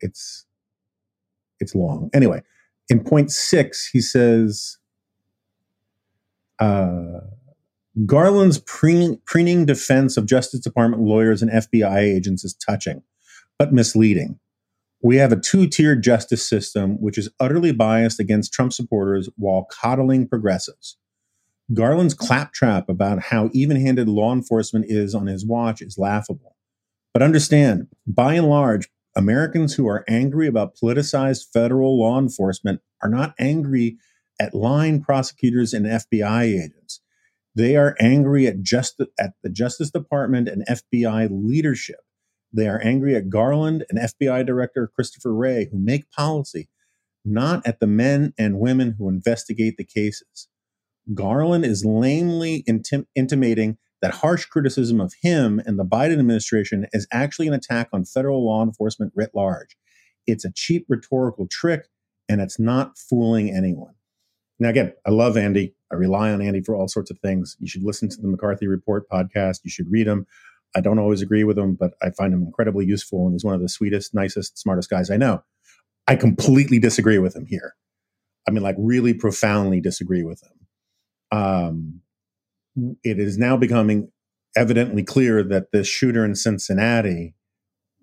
[0.00, 0.46] it's
[1.60, 2.10] it's long.
[2.14, 2.42] Anyway,
[2.88, 4.78] in point six, he says.
[6.58, 7.20] Uh,
[8.06, 13.02] Garland's preening defense of Justice Department lawyers and FBI agents is touching,
[13.58, 14.38] but misleading.
[15.02, 19.66] We have a two tiered justice system which is utterly biased against Trump supporters while
[19.70, 20.96] coddling progressives.
[21.74, 26.56] Garland's claptrap about how even handed law enforcement is on his watch is laughable,
[27.12, 33.08] But understand, by and large, Americans who are angry about politicized federal law enforcement are
[33.08, 33.98] not angry
[34.40, 37.00] at line prosecutors and FBI agents.
[37.58, 41.98] They are angry at just at the Justice Department and FBI leadership.
[42.52, 46.68] They are angry at Garland and FBI Director Christopher Wray, who make policy,
[47.24, 50.46] not at the men and women who investigate the cases.
[51.12, 57.08] Garland is lamely intim- intimating that harsh criticism of him and the Biden administration is
[57.12, 59.76] actually an attack on federal law enforcement writ large.
[60.28, 61.88] It's a cheap rhetorical trick,
[62.28, 63.94] and it's not fooling anyone.
[64.58, 65.74] Now, again, I love Andy.
[65.92, 67.56] I rely on Andy for all sorts of things.
[67.60, 69.60] You should listen to the McCarthy Report podcast.
[69.64, 70.26] You should read him.
[70.76, 73.54] I don't always agree with him, but I find him incredibly useful, and he's one
[73.54, 75.42] of the sweetest, nicest, smartest guys I know.
[76.06, 77.74] I completely disagree with him here.
[78.46, 81.38] I mean, like, really profoundly disagree with him.
[81.38, 82.00] Um,
[83.04, 84.10] it is now becoming
[84.56, 87.34] evidently clear that this shooter in Cincinnati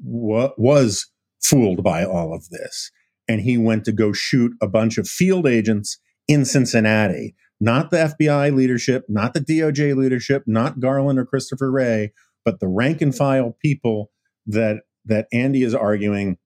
[0.04, 1.08] wa- was
[1.42, 2.92] fooled by all of this.
[3.28, 7.98] And he went to go shoot a bunch of field agents in Cincinnati, not the
[7.98, 13.16] FBI leadership, not the DOJ leadership, not Garland or Christopher Wray, but the rank and
[13.16, 14.12] file people
[14.48, 16.38] that that Andy is arguing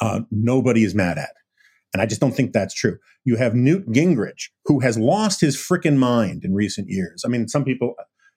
[0.00, 1.30] uh, nobody is mad at.
[1.92, 2.98] And I just don't think that's true.
[3.24, 7.22] You have Newt Gingrich, who has lost his freaking mind in recent years.
[7.24, 7.94] I mean, some people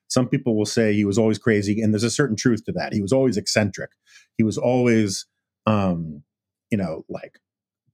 [0.08, 2.92] some people will say he was always crazy, and there's a certain truth to that.
[2.92, 3.90] He was always eccentric.
[4.36, 5.26] He was always,
[5.66, 6.22] um,
[6.70, 7.38] you know, like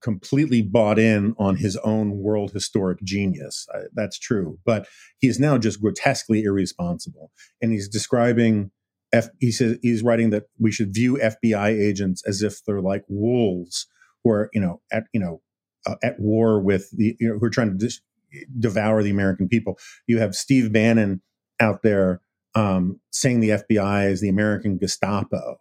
[0.07, 3.67] completely bought in on his own world historic genius.
[3.75, 4.87] Uh, that's true, but
[5.19, 7.29] he's now just grotesquely irresponsible,
[7.61, 8.71] and he's describing.
[9.11, 13.03] F, he says he's writing that we should view FBI agents as if they're like
[13.09, 13.85] wolves,
[14.23, 15.41] who are you know at you know
[15.85, 17.99] uh, at war with the you know who are trying to dis-
[18.57, 19.77] devour the American people.
[20.07, 21.21] You have Steve Bannon
[21.59, 22.21] out there
[22.55, 25.57] um, saying the FBI is the American Gestapo.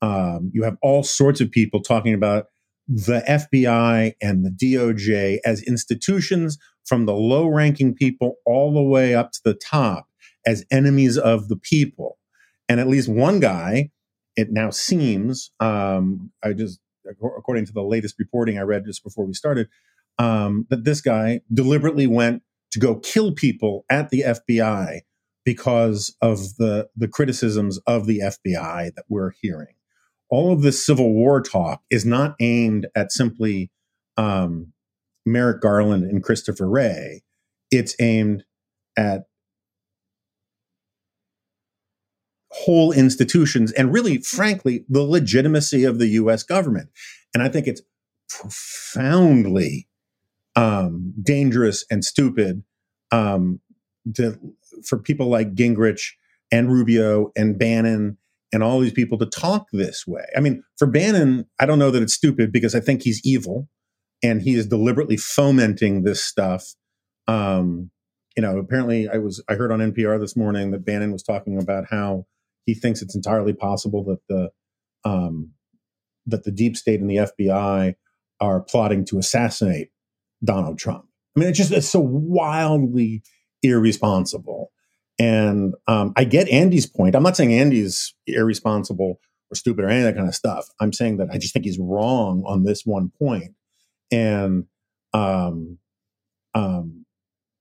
[0.00, 2.46] Um, you have all sorts of people talking about
[2.88, 9.14] the FBI and the DOJ as institutions from the low ranking people all the way
[9.14, 10.08] up to the top
[10.46, 12.18] as enemies of the people.
[12.68, 13.90] And at least one guy,
[14.36, 16.80] it now seems, um, I just
[17.22, 19.68] according to the latest reporting I read just before we started,
[20.18, 25.00] um, that this guy deliberately went to go kill people at the FBI
[25.44, 29.74] because of the the criticisms of the FBI that we're hearing.
[30.30, 33.70] All of this Civil War talk is not aimed at simply
[34.16, 34.72] um,
[35.24, 37.22] Merrick Garland and Christopher Wray.
[37.70, 38.44] It's aimed
[38.96, 39.24] at
[42.50, 46.90] whole institutions and really, frankly, the legitimacy of the US government.
[47.32, 47.82] And I think it's
[48.28, 49.88] profoundly
[50.56, 52.62] um, dangerous and stupid
[53.12, 53.60] um,
[54.14, 54.38] to,
[54.84, 56.12] for people like Gingrich
[56.50, 58.18] and Rubio and Bannon
[58.52, 60.24] and all these people to talk this way.
[60.36, 63.68] I mean, for Bannon, I don't know that it's stupid because I think he's evil
[64.22, 66.64] and he is deliberately fomenting this stuff.
[67.26, 67.90] Um,
[68.36, 71.60] you know, apparently, I was I heard on NPR this morning that Bannon was talking
[71.60, 72.26] about how
[72.64, 74.50] he thinks it's entirely possible that the
[75.04, 75.52] um,
[76.26, 77.94] that the deep state and the FBI
[78.40, 79.88] are plotting to assassinate
[80.44, 81.04] Donald Trump.
[81.36, 83.22] I mean, it's just it's so wildly
[83.62, 84.70] irresponsible.
[85.18, 87.14] And um, I get Andy's point.
[87.14, 90.68] I'm not saying Andy's irresponsible or stupid or any of that kind of stuff.
[90.80, 93.54] I'm saying that I just think he's wrong on this one point.
[94.12, 94.64] And
[95.12, 95.78] um,
[96.54, 97.04] um,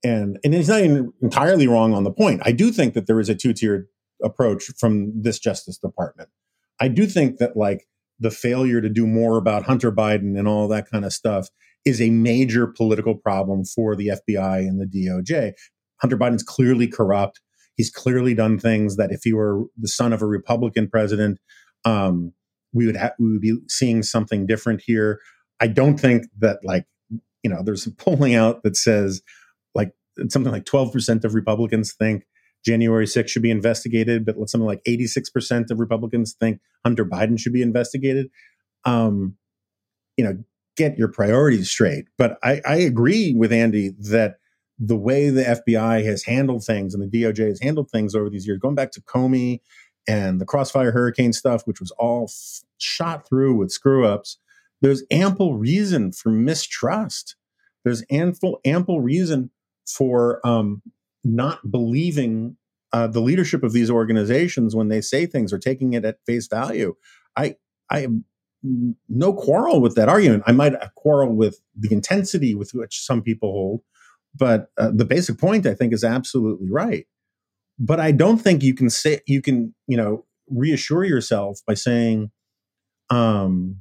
[0.03, 2.41] and and he's not even entirely wrong on the point.
[2.43, 3.87] I do think that there is a two tiered
[4.23, 6.29] approach from this Justice Department.
[6.79, 7.87] I do think that like
[8.19, 11.49] the failure to do more about Hunter Biden and all that kind of stuff
[11.85, 15.53] is a major political problem for the FBI and the DOJ.
[16.01, 17.41] Hunter Biden's clearly corrupt.
[17.77, 21.39] He's clearly done things that if he were the son of a Republican president,
[21.85, 22.33] um,
[22.73, 25.19] we would ha- we would be seeing something different here.
[25.59, 26.85] I don't think that like
[27.43, 29.21] you know there's a polling out that says
[29.73, 29.91] like
[30.29, 32.25] something like 12% of Republicans think
[32.65, 37.53] January 6th should be investigated, but something like 86% of Republicans think Hunter Biden should
[37.53, 38.29] be investigated.
[38.83, 39.37] Um,
[40.17, 40.43] you know,
[40.75, 42.05] get your priorities straight.
[42.17, 44.37] But I, I agree with Andy that
[44.79, 48.45] the way the FBI has handled things and the DOJ has handled things over these
[48.45, 49.59] years, going back to Comey
[50.07, 54.37] and the Crossfire Hurricane stuff, which was all f- shot through with screw ups,
[54.81, 57.35] there's ample reason for mistrust.
[57.83, 59.49] There's ample ample reason
[59.87, 60.81] for um,
[61.23, 62.57] not believing
[62.93, 66.47] uh, the leadership of these organizations when they say things or taking it at face
[66.47, 66.95] value.
[67.35, 67.55] I
[67.89, 68.13] I have
[69.09, 70.43] no quarrel with that argument.
[70.47, 73.81] I might quarrel with the intensity with which some people hold,
[74.37, 77.05] but uh, the basic point I think is absolutely right.
[77.79, 82.31] But I don't think you can say you can you know reassure yourself by saying,
[83.09, 83.77] um,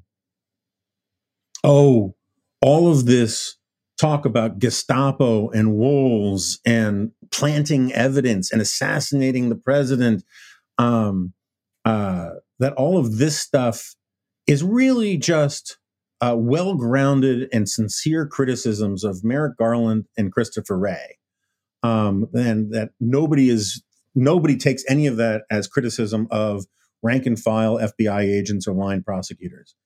[1.64, 2.14] oh,
[2.60, 3.56] all of this
[3.98, 10.22] talk about Gestapo and wolves and planting evidence and assassinating the president,
[10.78, 11.32] um,
[11.84, 13.94] uh, that all of this stuff
[14.46, 15.78] is really just
[16.20, 21.18] uh, well grounded and sincere criticisms of Merrick Garland and Christopher Wray.
[21.82, 23.82] Um, and that nobody is
[24.14, 26.64] nobody takes any of that as criticism of
[27.02, 29.76] rank and file FBI agents or line prosecutors.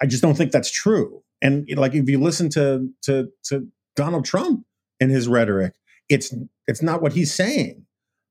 [0.00, 1.22] I just don't think that's true.
[1.40, 3.66] And like if you listen to to to
[3.96, 4.64] Donald Trump
[5.00, 5.74] and his rhetoric,
[6.08, 6.34] it's
[6.66, 7.86] it's not what he's saying.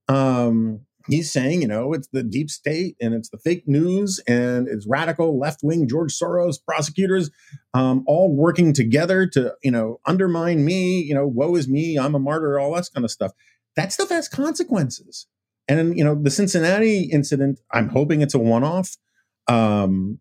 [0.08, 4.68] Um, he's saying, you know, it's the deep state and it's the fake news and
[4.68, 7.30] it's radical left wing George Soros prosecutors
[7.74, 12.16] um, all working together to, you know, undermine me, you know, woe is me, I'm
[12.16, 13.32] a martyr, all that kind of stuff.
[13.76, 15.28] That stuff has consequences.
[15.68, 18.98] And, you know, the Cincinnati incident, I'm hoping it's a one off.
[19.48, 20.20] Um,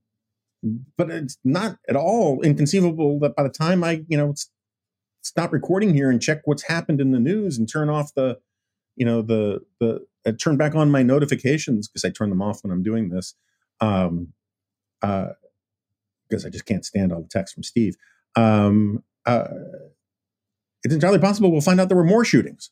[0.96, 4.34] but it's not at all inconceivable that by the time I, you know,
[5.22, 8.38] stop recording here and check what's happened in the news and turn off the,
[8.96, 12.62] you know, the, the, I turn back on my notifications because I turn them off
[12.62, 13.34] when I'm doing this.
[13.80, 14.34] Um,
[15.02, 15.30] uh,
[16.28, 17.96] because I just can't stand all the text from Steve.
[18.36, 19.48] Um, uh,
[20.84, 22.70] it's entirely possible we'll find out there were more shootings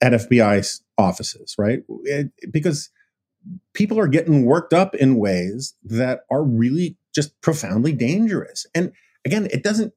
[0.00, 1.82] at FBI offices, right?
[2.04, 2.90] It, because
[3.74, 8.66] people are getting worked up in ways that are really just profoundly dangerous.
[8.74, 8.92] And
[9.24, 9.92] again, it doesn't,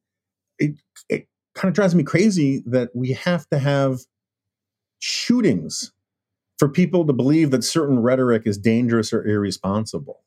[0.60, 0.76] it,
[1.10, 4.02] it kind of drives me crazy that we have to have
[5.02, 5.92] shootings
[6.60, 10.24] for people to believe that certain rhetoric is dangerous or irresponsible.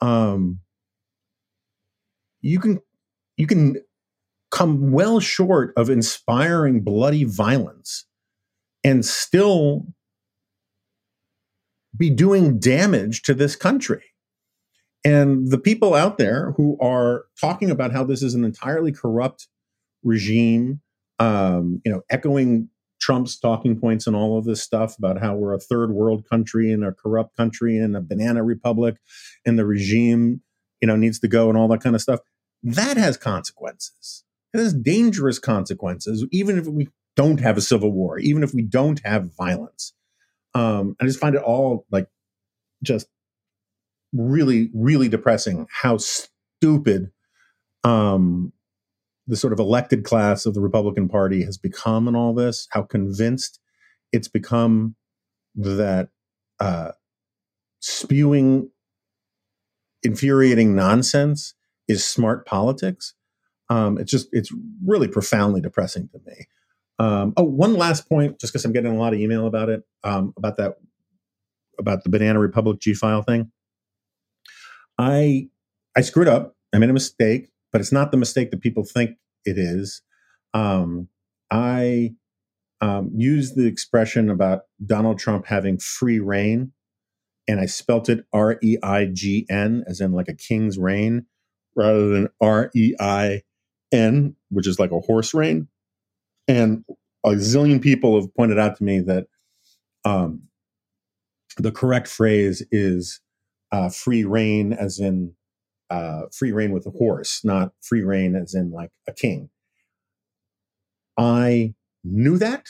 [0.00, 0.60] Um,
[2.40, 2.80] you can
[3.36, 3.76] you can
[4.50, 8.06] come well short of inspiring bloody violence
[8.84, 9.86] and still
[11.96, 14.04] be doing damage to this country.
[15.04, 19.48] And the people out there who are talking about how this is an entirely corrupt
[20.04, 20.80] regime,
[21.18, 22.68] um, you know, echoing
[23.08, 26.70] Trump's talking points and all of this stuff about how we're a third world country
[26.70, 28.96] and a corrupt country and a banana republic
[29.46, 30.42] and the regime,
[30.82, 32.20] you know, needs to go and all that kind of stuff.
[32.62, 34.24] That has consequences.
[34.52, 38.60] It has dangerous consequences, even if we don't have a civil war, even if we
[38.60, 39.94] don't have violence.
[40.54, 42.08] Um, I just find it all like
[42.82, 43.06] just
[44.12, 47.10] really, really depressing how stupid
[47.84, 48.52] um,
[49.28, 52.82] the sort of elected class of the Republican Party has become in all this, how
[52.82, 53.60] convinced
[54.10, 54.96] it's become
[55.54, 56.08] that
[56.58, 56.92] uh,
[57.80, 58.70] spewing
[60.02, 61.54] infuriating nonsense
[61.86, 63.14] is smart politics.
[63.68, 64.50] Um, it's just it's
[64.84, 66.46] really profoundly depressing to me.
[66.98, 69.82] Um, oh, one last point, just because I'm getting a lot of email about it,
[70.04, 70.76] um, about that,
[71.78, 73.52] about the Banana Republic G file thing.
[74.98, 75.48] I
[75.94, 76.56] I screwed up.
[76.72, 80.02] I made a mistake but it's not the mistake that people think it is.
[80.54, 81.08] Um,
[81.50, 82.14] I
[82.80, 86.72] um, used the expression about Donald Trump having free reign,
[87.46, 91.26] and I spelt it R E I G N, as in like a king's reign,
[91.74, 93.42] rather than R E I
[93.92, 95.68] N, which is like a horse reign.
[96.46, 96.84] And
[97.24, 99.26] a zillion people have pointed out to me that
[100.04, 100.42] um,
[101.56, 103.20] the correct phrase is
[103.72, 105.34] uh, free reign, as in
[105.90, 109.50] uh, free reign with a horse, not free reign as in like a king.
[111.16, 111.74] I
[112.04, 112.66] knew that.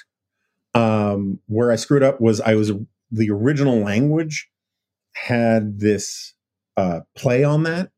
[0.75, 2.73] Um, where I screwed up was I was
[3.11, 4.49] the original language
[5.15, 6.35] had this
[6.77, 7.91] uh, play on that,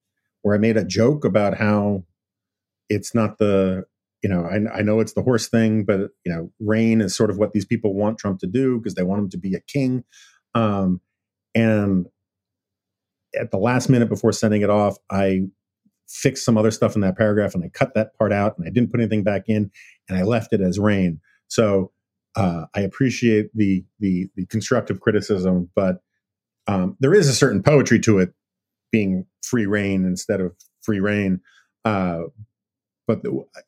[0.43, 2.05] where I made a joke about how
[2.89, 3.85] it's not the
[4.23, 7.31] you know I, I know it's the horse thing, but you know reign is sort
[7.31, 9.61] of what these people want Trump to do because they want him to be a
[9.61, 10.05] king.
[10.55, 11.01] Um,
[11.55, 12.07] and
[13.39, 15.43] at the last minute before sending it off, I
[16.09, 18.71] fixed some other stuff in that paragraph and I cut that part out and I
[18.71, 19.71] didn't put anything back in
[20.09, 21.21] and I left it as rain.
[21.49, 21.93] So
[22.37, 26.03] uh, I appreciate the, the, the constructive criticism, but
[26.67, 28.33] um, there is a certain poetry to it
[28.91, 31.41] being free rain instead of free rain.
[31.85, 32.23] Uh,
[33.07, 33.23] but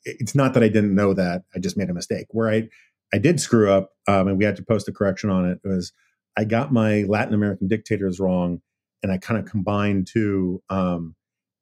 [0.04, 2.26] it's not that I didn't know that I just made a mistake.
[2.30, 2.68] Where I
[3.12, 5.60] I did screw up, um, and we had to post a correction on it.
[5.64, 5.92] Was
[6.36, 8.60] I got my Latin American dictators wrong,
[9.03, 11.14] and I kind of combined two, um,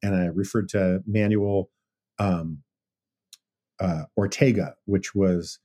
[0.03, 1.69] and I referred to Manuel
[2.19, 2.63] um,
[3.79, 5.59] uh, Ortega, which was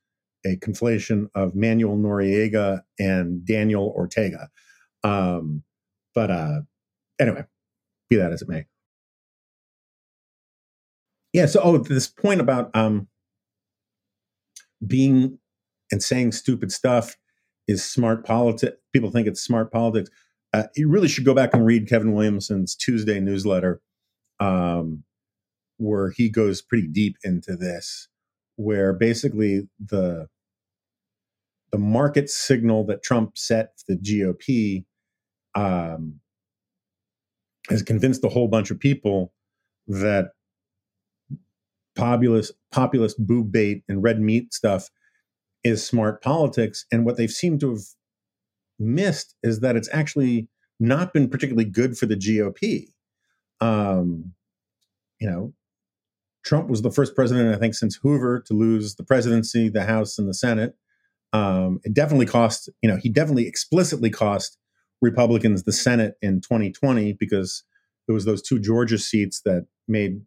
[0.44, 4.48] a conflation of Manuel Noriega and Daniel Ortega.
[5.04, 5.62] Um,
[6.14, 6.60] but uh,
[7.20, 7.44] anyway,
[8.08, 8.66] be that as it may.
[11.32, 11.46] Yeah.
[11.46, 13.08] So, oh, this point about um,
[14.86, 15.38] being
[15.92, 17.16] and saying stupid stuff
[17.68, 18.76] is smart politics.
[18.92, 20.10] People think it's smart politics
[20.56, 23.82] uh, you really should go back and read Kevin Williamson's Tuesday newsletter,
[24.40, 25.04] um,
[25.76, 28.08] where he goes pretty deep into this,
[28.56, 30.28] where basically the
[31.72, 34.84] the market signal that Trump set for the GOP
[35.54, 36.20] um,
[37.68, 39.34] has convinced a whole bunch of people
[39.86, 40.30] that
[41.96, 44.88] populist populist boob bait and red meat stuff
[45.64, 46.86] is smart politics.
[46.90, 47.82] And what they've seemed to have
[48.78, 50.48] missed is that it's actually
[50.78, 52.88] not been particularly good for the GOP.
[53.60, 54.34] Um,
[55.18, 55.54] you know,
[56.44, 60.18] Trump was the first president, I think, since Hoover to lose the presidency, the House,
[60.18, 60.76] and the Senate.
[61.32, 64.58] Um, it definitely cost, you know, he definitely explicitly cost
[65.02, 67.64] Republicans the Senate in 2020 because
[68.08, 70.20] it was those two Georgia seats that made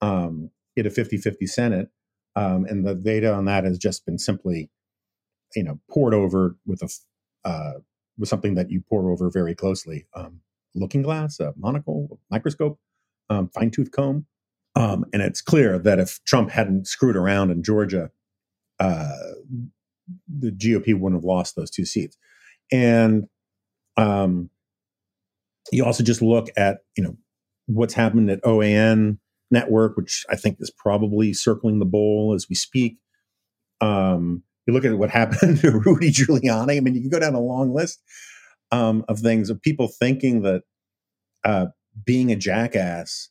[0.00, 1.88] um, it a 50 50 Senate.
[2.36, 4.70] Um, and the data on that has just been simply,
[5.56, 6.88] you know, poured over with a
[7.44, 7.74] uh,
[8.18, 10.06] with something that you pour over very closely.
[10.14, 10.40] Um,
[10.74, 12.78] looking glass, a monocle, microscope,
[13.30, 14.26] um, fine tooth comb.
[14.74, 18.10] Um, and it's clear that if Trump hadn't screwed around in Georgia,
[18.78, 19.32] uh,
[20.28, 22.16] the GOP wouldn't have lost those two seats.
[22.70, 23.26] And
[23.96, 24.50] um,
[25.72, 27.16] you also just look at you know
[27.66, 29.18] what's happened at OAN
[29.50, 32.98] network, which I think is probably circling the bowl as we speak.
[33.80, 36.76] Um, you look at what happened to Rudy Giuliani.
[36.76, 38.00] I mean, you can go down a long list
[38.70, 40.62] um, of things of people thinking that
[41.44, 41.66] uh,
[42.04, 43.30] being a jackass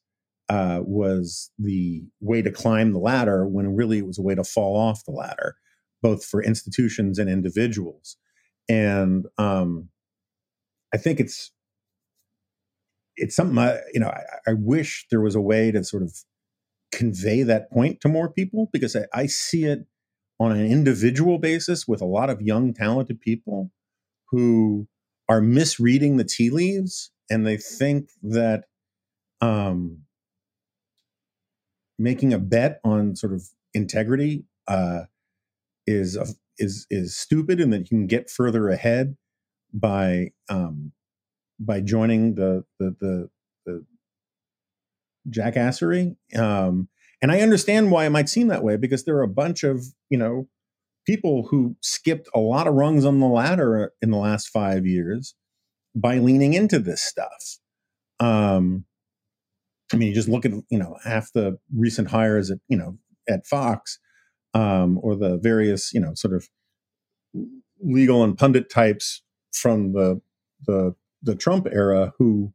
[0.50, 4.44] uh, was the way to climb the ladder when really it was a way to
[4.44, 5.56] fall off the ladder,
[6.02, 8.18] both for institutions and individuals.
[8.68, 9.90] And um,
[10.94, 11.52] I think it's
[13.16, 16.14] it's something I, you know, I, I, wish there was a way to sort of
[16.92, 19.88] convey that point to more people because I, I, see it
[20.40, 23.72] on an individual basis with a lot of young, talented people
[24.30, 24.88] who
[25.30, 28.66] are misreading the tea leaves and they think that
[29.42, 30.04] um,
[32.00, 35.02] making a bet on sort of integrity uh,
[35.86, 36.28] is a,
[36.58, 39.16] is is stupid and that you can get further ahead
[39.74, 40.92] by um,
[41.60, 43.30] by joining the the the,
[43.66, 43.86] the
[45.30, 46.16] jackassery.
[46.38, 46.90] Um,
[47.22, 49.84] and I understand why it might seem that way because there are a bunch of
[50.10, 50.48] you know
[51.06, 55.36] people who skipped a lot of rungs on the ladder in the last five years
[55.96, 57.58] by leaning into this stuff.
[58.20, 58.86] Um,
[59.94, 62.98] I mean, you just look at you know half the recent hires at you know
[63.30, 64.00] at Fox
[64.54, 66.48] um, or the various you know sort of
[67.82, 69.22] legal and pundit types
[69.54, 70.22] from the
[70.66, 72.54] the the Trump era who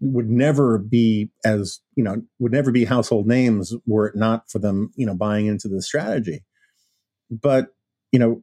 [0.00, 4.58] would never be as you know would never be household names were it not for
[4.58, 6.44] them you know buying into the strategy
[7.30, 7.68] but
[8.12, 8.42] you know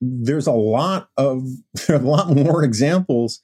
[0.00, 1.42] there's a lot of
[1.86, 3.40] there are a lot more examples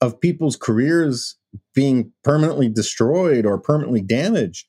[0.00, 1.36] of people's careers
[1.74, 4.66] being permanently destroyed or permanently damaged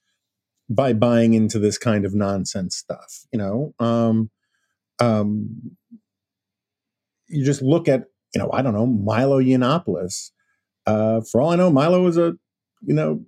[0.69, 4.29] by buying into this kind of nonsense stuff you know um
[4.99, 5.49] um
[7.29, 10.31] you just look at you know, I don't know, Milo Yiannopoulos.
[10.87, 12.33] Uh, for all I know, Milo was a,
[12.81, 13.23] you know,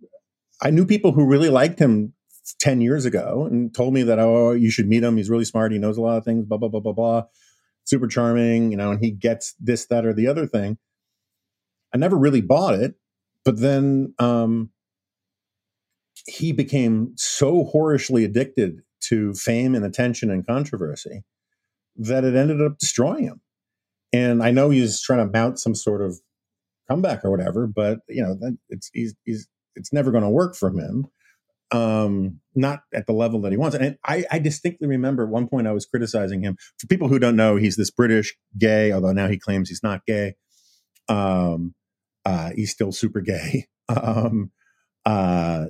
[0.61, 2.13] I knew people who really liked him
[2.59, 5.17] 10 years ago and told me that, oh, you should meet him.
[5.17, 5.71] He's really smart.
[5.73, 7.23] He knows a lot of things, blah, blah, blah, blah, blah.
[7.83, 10.77] Super charming, you know, and he gets this, that, or the other thing.
[11.93, 12.95] I never really bought it.
[13.45, 14.69] But then um,
[16.27, 21.23] he became so whorishly addicted to fame and attention and controversy
[21.95, 23.41] that it ended up destroying him.
[24.13, 26.19] And I know he's trying to mount some sort of
[26.89, 28.37] comeback or whatever, but you know,
[28.69, 31.05] it's he's, he's it's never going to work for him.
[31.71, 33.75] Um, not at the level that he wants.
[33.75, 36.57] And I, I distinctly remember at one point I was criticizing him.
[36.79, 40.03] For people who don't know, he's this British gay, although now he claims he's not
[40.07, 40.33] gay.
[41.07, 41.75] Um,
[42.25, 43.67] uh, he's still super gay.
[43.89, 44.51] Um,
[45.03, 45.65] uh,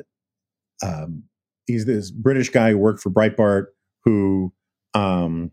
[0.86, 1.24] um,
[1.68, 3.68] he's this British guy who worked for Breitbart
[4.04, 4.52] who
[4.94, 5.52] um,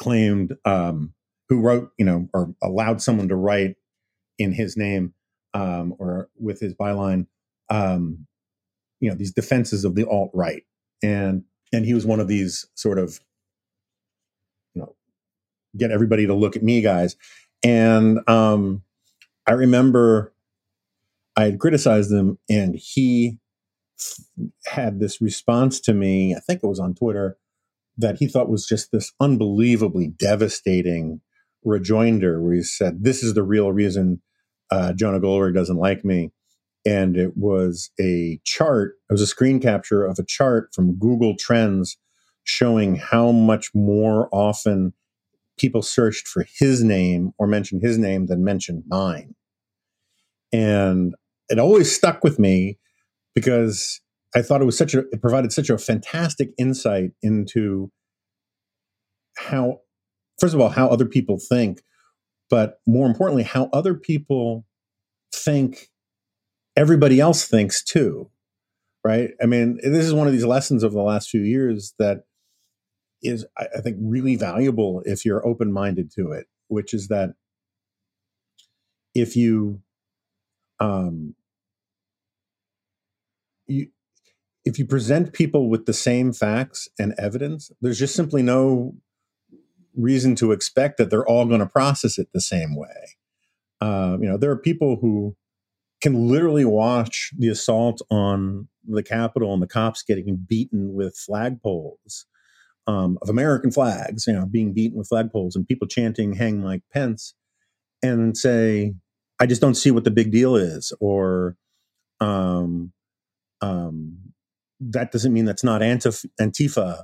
[0.00, 1.12] claimed um,
[1.48, 3.76] who wrote, you know, or allowed someone to write
[4.38, 5.14] in his name
[5.54, 7.26] um, or with his byline,
[7.70, 8.26] um,
[9.00, 10.64] you know, these defenses of the alt right,
[11.02, 13.20] and and he was one of these sort of,
[14.74, 14.96] you know,
[15.76, 17.16] get everybody to look at me guys,
[17.64, 18.82] and um,
[19.46, 20.34] I remember
[21.36, 23.38] I had criticized him, and he
[24.66, 26.34] had this response to me.
[26.34, 27.36] I think it was on Twitter
[27.96, 31.20] that he thought was just this unbelievably devastating
[31.64, 34.20] rejoinder where he said, This is the real reason
[34.70, 36.30] uh, Jonah Goldberg doesn't like me.
[36.86, 41.34] And it was a chart, it was a screen capture of a chart from Google
[41.38, 41.98] Trends
[42.44, 44.94] showing how much more often
[45.58, 49.34] people searched for his name or mentioned his name than mentioned mine.
[50.52, 51.14] And
[51.48, 52.78] it always stuck with me
[53.34, 54.00] because
[54.34, 57.90] I thought it was such a, it provided such a fantastic insight into
[59.36, 59.80] how,
[60.38, 61.82] first of all, how other people think,
[62.50, 64.66] but more importantly, how other people
[65.34, 65.88] think
[66.76, 68.30] everybody else thinks too.
[69.04, 69.30] Right.
[69.40, 72.24] I mean, this is one of these lessons of the last few years that
[73.22, 77.30] is, I think, really valuable if you're open minded to it, which is that
[79.14, 79.80] if you,
[80.78, 81.34] um,
[83.66, 83.88] you,
[84.64, 88.94] if you present people with the same facts and evidence, there's just simply no
[89.96, 93.16] reason to expect that they're all going to process it the same way.
[93.80, 95.36] Uh, you know, there are people who
[96.00, 102.24] can literally watch the assault on the Capitol and the cops getting beaten with flagpoles
[102.86, 106.82] um, of American flags, you know, being beaten with flagpoles and people chanting "Hang Mike
[106.92, 107.34] Pence,"
[108.02, 108.94] and say,
[109.38, 111.56] "I just don't see what the big deal is," or
[112.20, 112.92] um,
[113.60, 114.18] um,
[114.80, 117.02] that doesn't mean that's not Antif- Antifa,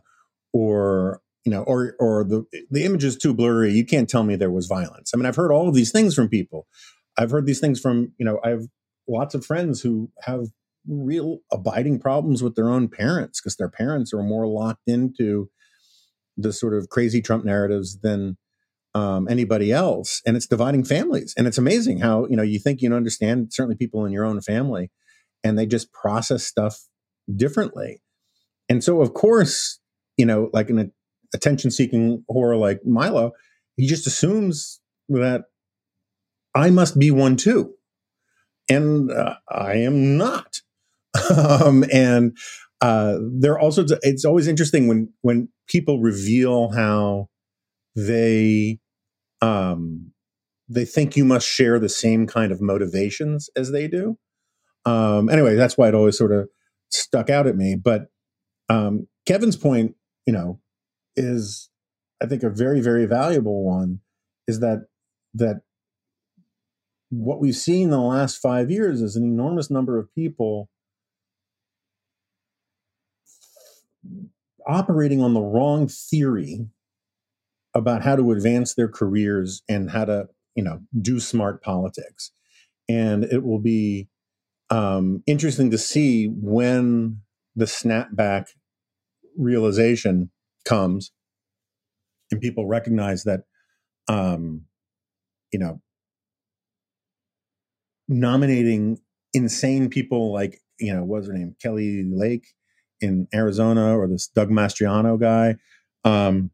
[0.52, 3.72] or you know, or or the the image is too blurry.
[3.72, 5.12] You can't tell me there was violence.
[5.12, 6.66] I mean, I've heard all of these things from people.
[7.18, 8.64] I've heard these things from you know, I have
[9.08, 10.46] lots of friends who have
[10.88, 15.50] real abiding problems with their own parents because their parents are more locked into
[16.36, 18.36] the sort of crazy Trump narratives than
[18.94, 21.34] um, anybody else, and it's dividing families.
[21.36, 24.40] And it's amazing how you know you think you understand certainly people in your own
[24.40, 24.90] family,
[25.42, 26.78] and they just process stuff
[27.34, 28.00] differently.
[28.68, 29.78] And so, of course,
[30.16, 30.92] you know, like an
[31.34, 33.32] attention-seeking whore like Milo,
[33.76, 35.42] he just assumes that
[36.54, 37.74] I must be one too,
[38.68, 40.60] and uh, I am not.
[41.36, 42.36] um, and
[42.80, 47.28] uh, there are also it's always interesting when when people reveal how
[47.96, 48.78] they
[49.40, 50.12] um,
[50.68, 54.18] they think you must share the same kind of motivations as they do.
[54.86, 56.48] Um, anyway, that's why it always sort of
[56.90, 57.76] stuck out at me.
[57.76, 58.06] But
[58.68, 59.94] um, Kevin's point,
[60.26, 60.60] you know,
[61.16, 61.70] is
[62.22, 64.00] I think a very very valuable one.
[64.46, 64.86] Is that
[65.34, 65.62] that
[67.10, 70.68] what we've seen in the last five years is an enormous number of people
[74.66, 76.66] operating on the wrong theory
[77.74, 82.30] about how to advance their careers and how to you know do smart politics
[82.88, 84.08] and it will be
[84.70, 87.20] um, interesting to see when
[87.56, 88.48] the snapback
[89.36, 90.30] realization
[90.64, 91.12] comes
[92.30, 93.40] and people recognize that
[94.08, 94.62] um,
[95.52, 95.80] you know
[98.08, 98.98] nominating
[99.32, 102.46] insane people like you know what's her name Kari Lake
[103.00, 105.56] in Arizona or this Doug Mastriano guy.
[106.04, 106.50] Um,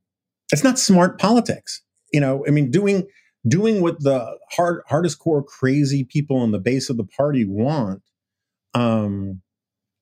[0.52, 1.82] it's not smart politics.
[2.12, 3.06] You know, I mean, doing
[3.46, 8.02] doing what the hard hardest core crazy people in the base of the party want,
[8.74, 9.42] um,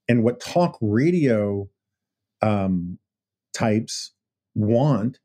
[0.08, 1.68] and what talk radio
[2.42, 2.98] um,
[3.58, 4.12] types
[4.54, 5.18] want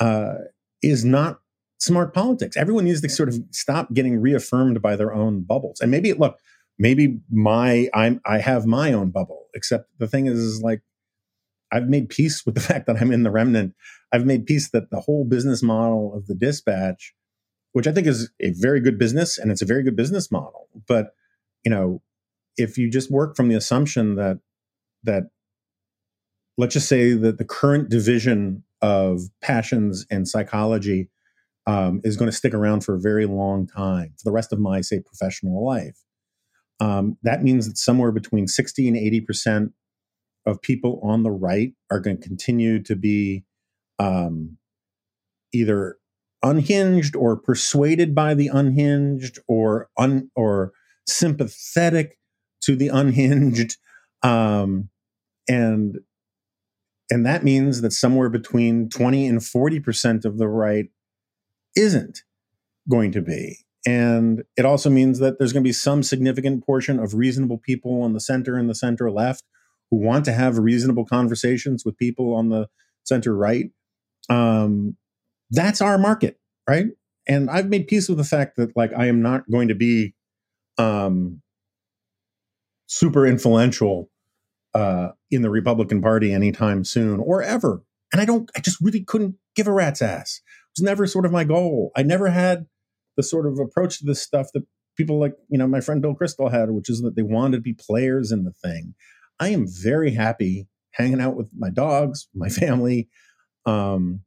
[0.00, 0.34] uh,
[0.82, 1.40] is not
[1.78, 2.56] smart politics.
[2.56, 5.80] Everyone needs to sort of stop getting reaffirmed by their own bubbles.
[5.80, 6.38] And maybe look,
[6.78, 9.46] maybe my I'm I have my own bubble.
[9.54, 10.82] Except the thing is, is like
[11.72, 13.74] I've made peace with the fact that I'm in the remnant.
[14.12, 17.14] I've made peace that the whole business model of the dispatch,
[17.72, 20.68] which I think is a very good business and it's a very good business model,
[20.86, 21.14] but
[21.64, 22.02] you know,
[22.56, 24.40] if you just work from the assumption that
[25.04, 25.30] that
[26.58, 31.08] let's just say that the current division of passions and psychology
[31.66, 34.58] um, is going to stick around for a very long time for the rest of
[34.58, 36.02] my say professional life.
[36.80, 39.72] Um, that means that somewhere between 60 and 80%
[40.44, 43.44] of people on the right are going to continue to be
[44.00, 44.58] um,
[45.52, 45.98] either
[46.42, 50.72] unhinged or persuaded by the unhinged or un, or
[51.06, 52.18] sympathetic
[52.62, 53.76] to the unhinged.
[54.24, 54.88] Um,
[55.48, 55.98] and
[57.12, 60.86] and that means that somewhere between 20 and 40% of the right
[61.76, 62.22] isn't
[62.88, 67.00] going to be and it also means that there's going to be some significant portion
[67.00, 69.44] of reasonable people on the center and the center left
[69.90, 72.68] who want to have reasonable conversations with people on the
[73.04, 73.70] center right.
[74.30, 74.96] Um,
[75.50, 76.38] that's our market,
[76.68, 76.86] right?
[77.26, 80.14] And I've made peace with the fact that like I am not going to be
[80.78, 81.42] um,
[82.86, 84.10] super influential
[84.74, 87.82] uh, in the Republican Party anytime soon or ever.
[88.12, 90.40] And I don't, I just really couldn't give a rat's ass.
[90.46, 91.90] It was never sort of my goal.
[91.96, 92.66] I never had
[93.16, 94.64] the sort of approach to this stuff that
[94.96, 97.62] people like you know my friend Bill Kristol had, which is that they wanted to
[97.62, 98.94] be players in the thing.
[99.40, 103.08] I am very happy hanging out with my dogs, my family,
[103.66, 104.20] um,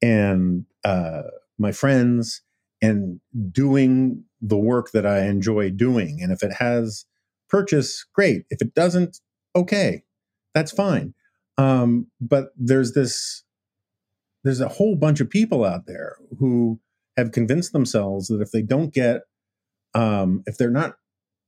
[0.00, 1.22] and uh,
[1.58, 2.42] my friends
[2.80, 3.20] and
[3.50, 6.18] doing the work that I enjoy doing.
[6.20, 7.04] And if it has
[7.48, 8.44] purchase, great.
[8.50, 9.20] If it doesn't,
[9.54, 10.02] okay,
[10.54, 11.14] that's fine.
[11.58, 13.44] Um, but there's this,
[14.44, 16.80] there's a whole bunch of people out there who
[17.16, 19.22] have convinced themselves that if they don't get,
[19.94, 20.94] um, if they're not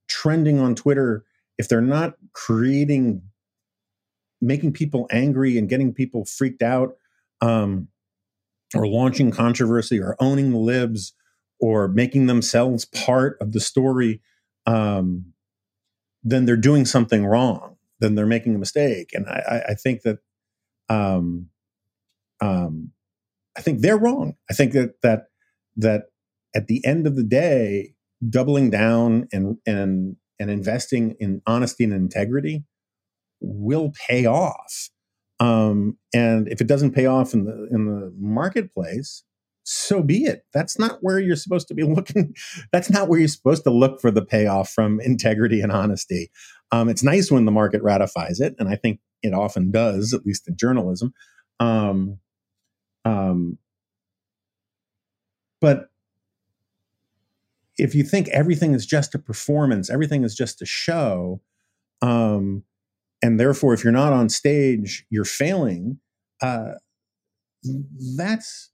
[0.07, 1.25] trending on Twitter,
[1.57, 3.21] if they're not creating,
[4.41, 6.95] making people angry and getting people freaked out,
[7.41, 7.87] um,
[8.75, 11.13] or launching controversy or owning the libs
[11.59, 14.21] or making themselves part of the story,
[14.65, 15.33] um,
[16.23, 17.74] then they're doing something wrong.
[17.99, 19.11] Then they're making a mistake.
[19.13, 20.19] And I, I think that,
[20.89, 21.49] um,
[22.41, 22.91] um,
[23.57, 24.35] I think they're wrong.
[24.49, 25.27] I think that that
[25.77, 26.05] that
[26.55, 27.93] at the end of the day,
[28.27, 32.63] doubling down and and and investing in honesty and integrity
[33.39, 34.89] will pay off.
[35.39, 39.23] Um, and if it doesn't pay off in the in the marketplace,
[39.63, 40.45] so be it.
[40.53, 42.35] That's not where you're supposed to be looking.
[42.71, 46.29] That's not where you're supposed to look for the payoff from integrity and honesty.
[46.71, 50.25] Um, it's nice when the market ratifies it, and I think it often does, at
[50.25, 51.13] least in journalism.
[51.59, 52.19] Um,
[53.05, 53.57] um,
[55.61, 55.89] but
[57.77, 61.41] if you think everything is just a performance, everything is just a show,
[62.01, 62.63] um,
[63.21, 65.99] and therefore, if you're not on stage, you're failing.
[66.41, 66.73] Uh,
[68.17, 68.69] that's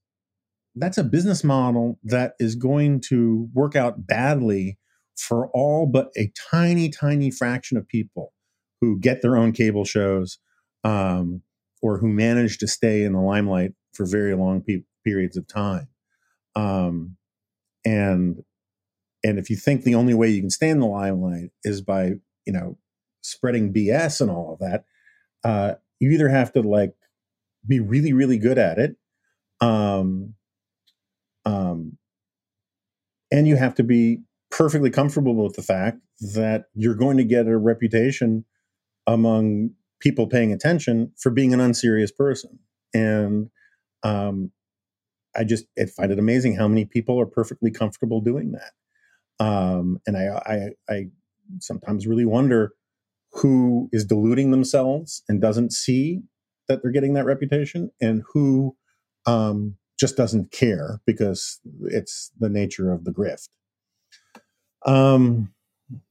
[0.76, 4.78] that's a business model that is going to work out badly
[5.22, 8.34] for all but a tiny, tiny fraction of people
[8.82, 10.40] who get their own cable shows
[10.84, 11.44] um,
[11.82, 15.88] or who manage to stay in the limelight for very long pe- periods of time.
[16.56, 17.18] Um,
[17.86, 18.44] and
[19.24, 22.14] and if you think the only way you can stay in the limelight is by
[22.46, 22.78] you know
[23.22, 24.86] spreading BS and all of that,
[25.44, 26.94] uh, you either have to like
[27.68, 28.96] be really, really good at it,
[29.60, 30.34] um,
[31.46, 31.98] um,
[33.32, 37.48] and you have to be perfectly comfortable with the fact that you're going to get
[37.48, 38.46] a reputation
[39.08, 42.60] among people paying attention for being an unserious person.
[42.94, 43.50] And
[44.04, 44.52] um,
[45.36, 49.44] I just I find it amazing how many people are perfectly comfortable doing that.
[49.44, 51.06] Um, and I, I, I
[51.60, 52.74] sometimes really wonder
[53.34, 56.22] who is deluding themselves and doesn't see
[56.68, 58.76] that they're getting that reputation, and who
[59.26, 63.50] um, just doesn't care because it's the nature of the grift.
[64.86, 65.54] Um,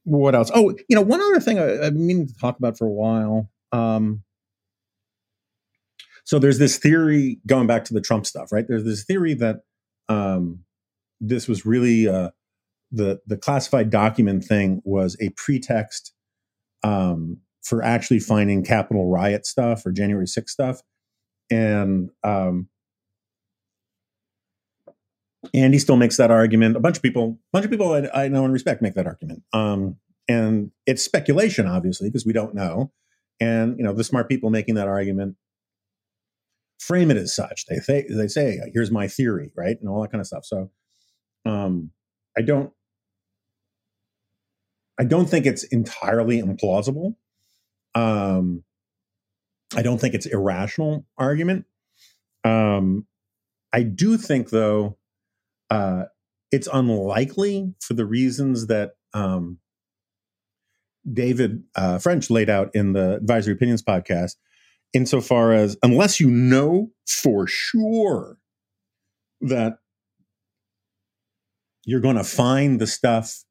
[0.03, 0.51] what else?
[0.53, 3.49] Oh, you know, one other thing I, I've meaning to talk about for a while.
[3.71, 4.23] Um,
[6.23, 8.65] so there's this theory going back to the Trump stuff, right?
[8.67, 9.61] There's this theory that
[10.07, 10.63] um,
[11.19, 12.29] this was really uh,
[12.91, 16.13] the the classified document thing was a pretext
[16.83, 20.81] um, for actually finding Capitol riot stuff or January 6th stuff,
[21.49, 22.67] and um,
[25.53, 26.75] Andy still makes that argument.
[26.75, 29.07] A bunch of people, a bunch of people I, I know and respect make that
[29.07, 29.43] argument.
[29.53, 32.91] Um, and it's speculation, obviously, because we don't know.
[33.39, 35.35] And you know, the smart people making that argument
[36.79, 37.65] frame it as such.
[37.65, 40.45] They say, they say, "Here's my theory," right, and all that kind of stuff.
[40.45, 40.69] So,
[41.45, 41.91] um,
[42.37, 42.71] I don't,
[44.99, 47.15] I don't think it's entirely implausible.
[47.95, 48.63] Um,
[49.75, 51.65] I don't think it's irrational argument.
[52.43, 53.07] Um,
[53.73, 54.97] I do think, though,
[55.71, 56.03] uh,
[56.51, 59.57] it's unlikely for the reasons that um,
[61.11, 64.35] David uh, French laid out in the Advisory Opinions podcast,
[64.93, 68.37] insofar as unless you know for sure
[69.39, 69.77] that
[71.85, 73.43] you're going to find the stuff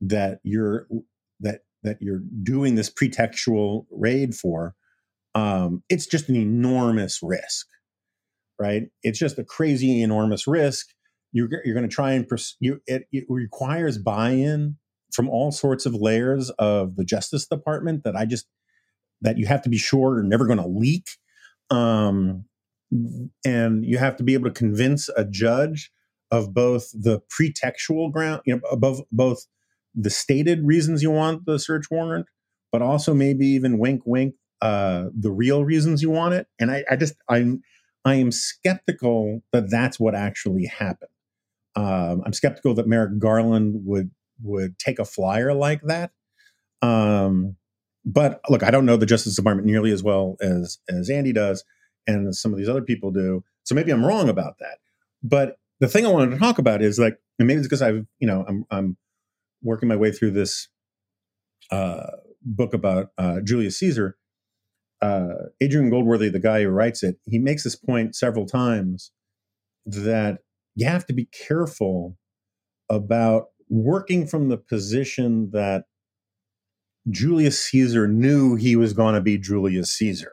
[0.00, 0.86] that you're
[1.40, 4.76] that that you're doing this pretextual raid for,
[5.34, 7.66] um, it's just an enormous risk,
[8.58, 8.84] right?
[9.02, 10.86] It's just a crazy enormous risk
[11.32, 14.76] you're, you're going to try and pursue it, it requires buy-in
[15.12, 18.46] from all sorts of layers of the justice department that i just
[19.22, 21.10] that you have to be sure are never going to leak
[21.70, 22.44] um,
[23.44, 25.92] and you have to be able to convince a judge
[26.30, 29.46] of both the pretextual ground you know above both
[29.94, 32.26] the stated reasons you want the search warrant
[32.72, 36.84] but also maybe even wink wink uh, the real reasons you want it and i,
[36.90, 37.62] I just i'm
[38.04, 41.10] i am skeptical that that's what actually happened
[41.76, 44.10] um, I'm skeptical that Merrick Garland would
[44.42, 46.10] would take a flyer like that.
[46.82, 47.56] Um,
[48.04, 51.64] but look, I don't know the Justice Department nearly as well as as Andy does,
[52.06, 53.44] and some of these other people do.
[53.64, 54.78] So maybe I'm wrong about that.
[55.22, 58.06] But the thing I wanted to talk about is like, and maybe it's because I've
[58.18, 58.96] you know I'm I'm
[59.62, 60.68] working my way through this
[61.70, 62.06] uh,
[62.42, 64.16] book about uh, Julius Caesar.
[65.02, 69.12] Uh, Adrian Goldsworthy, the guy who writes it, he makes this point several times
[69.86, 70.40] that
[70.80, 72.16] you have to be careful
[72.88, 75.84] about working from the position that
[77.10, 80.32] Julius Caesar knew he was going to be Julius Caesar,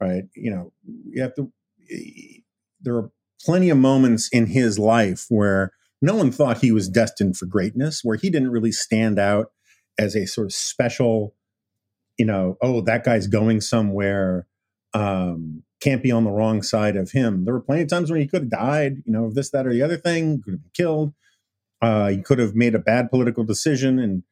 [0.00, 0.24] right?
[0.34, 0.72] You know,
[1.04, 1.52] you have to,
[2.80, 3.10] there are
[3.44, 8.00] plenty of moments in his life where no one thought he was destined for greatness,
[8.02, 9.48] where he didn't really stand out
[9.98, 11.34] as a sort of special,
[12.16, 14.46] you know, oh, that guy's going somewhere,
[14.94, 17.44] um, can't be on the wrong side of him.
[17.44, 19.66] There were plenty of times when he could have died, you know, of this, that,
[19.66, 21.12] or the other thing, could have been killed.
[21.80, 24.22] Uh, he could have made a bad political decision and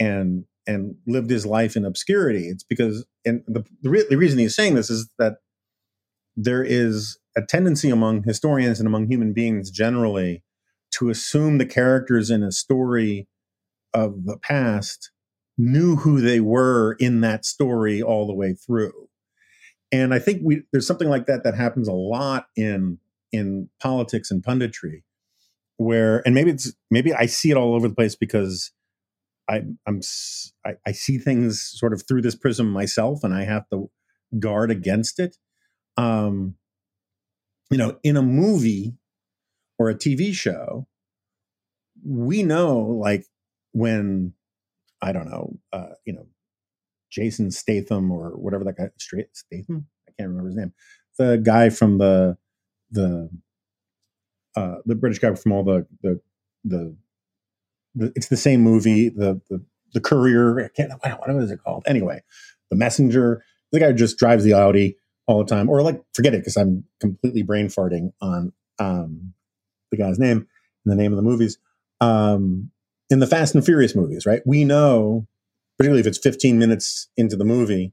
[0.00, 2.48] and and lived his life in obscurity.
[2.48, 5.36] It's because, and the, the, re- the reason he's saying this is that
[6.36, 10.42] there is a tendency among historians and among human beings generally
[10.92, 13.28] to assume the characters in a story
[13.92, 15.10] of the past
[15.56, 19.08] knew who they were in that story all the way through.
[19.94, 22.98] And I think we there's something like that that happens a lot in
[23.30, 25.02] in politics and punditry
[25.76, 28.72] where and maybe it's maybe I see it all over the place because
[29.48, 30.00] I, I'm
[30.66, 33.90] I, I, see things sort of through this prism myself, and I have to
[34.38, 35.36] guard against it.
[35.98, 36.54] Um,
[37.70, 38.94] you know, in a movie
[39.78, 40.86] or a TV show,
[42.02, 43.26] we know like
[43.72, 44.32] when
[45.02, 46.26] I don't know, uh, you know,
[47.14, 50.72] Jason Statham or whatever that guy, straight Statham, I can't remember his name,
[51.18, 52.36] the guy from the
[52.90, 53.30] the
[54.56, 56.20] uh, the British guy from all the the
[56.64, 56.96] the
[57.94, 59.08] the, it's the same movie.
[59.08, 60.64] The the the courier.
[60.64, 60.92] I can't.
[61.00, 61.84] What, What is it called?
[61.86, 62.22] Anyway,
[62.70, 63.44] the messenger.
[63.72, 64.96] The guy who just drives the Audi
[65.26, 69.34] all the time, or like forget it because I'm completely brain farting on um,
[69.90, 70.46] the guy's name
[70.84, 71.58] and the name of the movies.
[72.00, 72.70] Um,
[73.10, 74.42] in the Fast and Furious movies, right?
[74.46, 75.26] We know,
[75.78, 77.92] particularly if it's 15 minutes into the movie,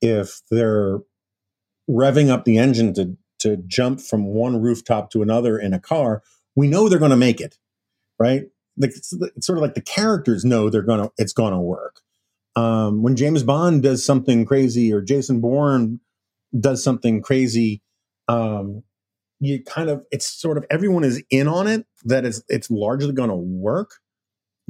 [0.00, 0.98] if they're
[1.88, 6.22] revving up the engine to to jump from one rooftop to another in a car,
[6.54, 7.56] we know they're going to make it,
[8.18, 8.44] right?
[8.80, 12.00] like it's, it's sort of like the characters know they're gonna it's gonna work.
[12.56, 16.00] Um, when James Bond does something crazy or Jason Bourne
[16.58, 17.82] does something crazy,
[18.26, 18.82] um,
[19.38, 23.12] you kind of it's sort of everyone is in on it that it's it's largely
[23.12, 23.92] going to work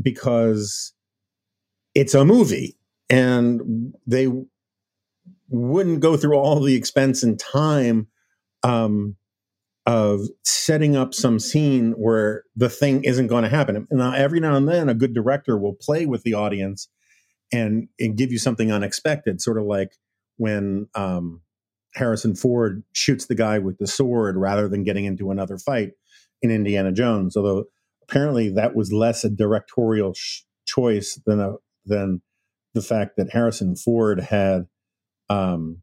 [0.00, 0.92] because
[1.94, 2.76] it's a movie
[3.08, 4.28] and they
[5.48, 8.06] wouldn't go through all the expense and time
[8.62, 9.16] um,
[9.86, 13.86] of setting up some scene where the thing isn't going to happen.
[13.90, 16.88] Now, every now and then, a good director will play with the audience
[17.52, 19.96] and, and give you something unexpected, sort of like
[20.36, 21.40] when um,
[21.94, 25.92] Harrison Ford shoots the guy with the sword rather than getting into another fight
[26.42, 27.36] in Indiana Jones.
[27.36, 27.64] Although
[28.02, 31.54] apparently that was less a directorial sh- choice than a
[31.90, 32.22] than
[32.74, 34.66] the fact that Harrison Ford had
[35.28, 35.82] um,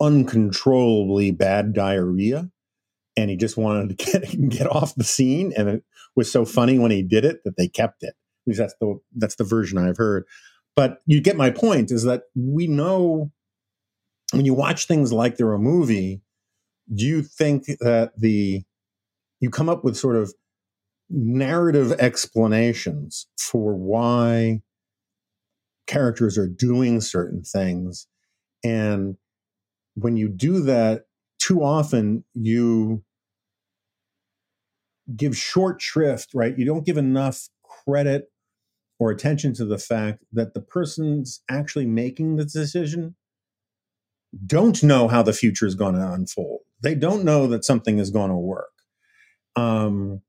[0.00, 2.50] uncontrollably bad diarrhea
[3.16, 5.52] and he just wanted to get get off the scene.
[5.56, 8.14] And it was so funny when he did it that they kept it.
[8.14, 10.24] At least that's the that's the version i've heard.
[10.76, 13.32] But you get my point is that we know
[14.32, 16.20] when you watch things like they're a movie
[16.94, 18.62] do you think that the
[19.40, 20.32] you come up with sort of
[21.08, 24.60] narrative explanations for why
[25.86, 28.06] characters are doing certain things
[28.64, 29.16] and
[29.94, 31.06] when you do that
[31.38, 33.02] too often you
[35.14, 36.56] give short shrift, right?
[36.58, 38.30] You don't give enough credit
[38.98, 43.14] or attention to the fact that the person's actually making the decision
[44.46, 46.60] don't know how the future is going to unfold.
[46.82, 48.72] They don't know that something is going to work.
[49.54, 50.22] Um,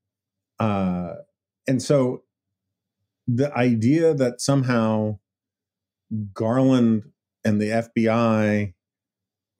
[0.58, 1.14] uh,
[1.66, 2.22] and so
[3.26, 5.18] the idea that somehow
[6.32, 7.04] Garland
[7.44, 8.74] and the FBI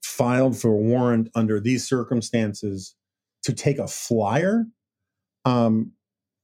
[0.02, 2.94] filed for a warrant under these circumstances
[3.42, 4.66] to take a flyer
[5.44, 5.92] um,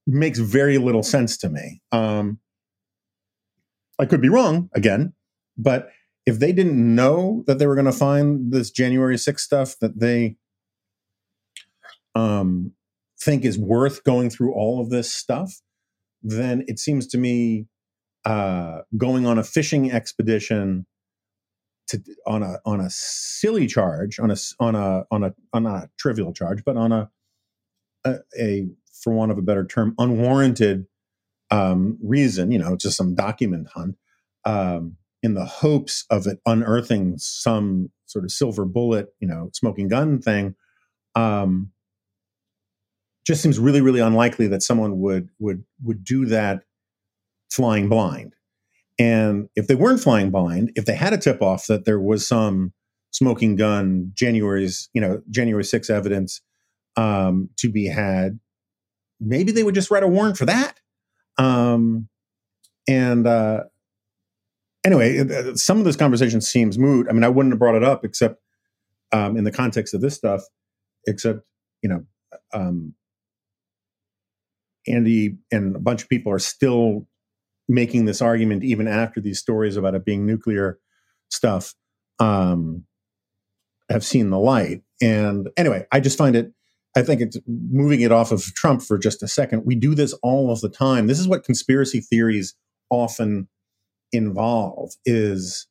[0.07, 1.82] makes very little sense to me.
[1.92, 2.38] Um,
[3.98, 5.14] I could be wrong again,
[5.57, 5.90] but
[6.26, 10.00] if they didn't know that they were going to find this January 6th stuff that
[10.00, 10.36] they
[12.14, 12.72] um,
[13.20, 15.61] think is worth going through all of this stuff,
[16.22, 17.66] then it seems to me
[18.25, 20.87] uh, going on a fishing expedition
[21.89, 25.89] to on a on a silly charge on a on a on a on a
[25.99, 27.11] trivial charge, but on a
[28.05, 30.87] a, a for want of a better term, unwarranted
[31.51, 33.97] um, reason, you know, just some document hunt,
[34.45, 39.89] um, in the hopes of it unearthing some sort of silver bullet, you know, smoking
[39.89, 40.55] gun thing,
[41.14, 41.70] um,
[43.27, 46.62] just seems really, really unlikely that someone would would would do that
[47.55, 48.34] flying blind.
[48.98, 52.26] And if they weren't flying blind, if they had a tip off that there was
[52.26, 52.72] some
[53.11, 56.40] smoking gun January's, you know, January 6 evidence
[56.96, 58.38] um, to be had,
[59.20, 60.78] maybe they would just write a warrant for that.
[61.38, 62.09] Um,
[62.88, 63.64] and uh,
[64.84, 67.07] anyway, uh, some of this conversation seems moot.
[67.09, 68.40] I mean, I wouldn't have brought it up except
[69.12, 70.42] um, in the context of this stuff,
[71.07, 71.40] except
[71.82, 72.05] you know,
[72.52, 72.94] um,
[74.86, 77.07] Andy and a bunch of people are still
[77.68, 80.78] making this argument even after these stories about it being nuclear
[81.30, 81.74] stuff
[82.18, 82.84] um,
[83.90, 84.82] have seen the light.
[85.02, 86.52] And anyway, I just find it.
[86.96, 89.64] I think it's moving it off of Trump for just a second.
[89.64, 91.06] We do this all of the time.
[91.06, 92.54] This is what conspiracy theories
[92.90, 93.48] often
[94.12, 95.66] involve is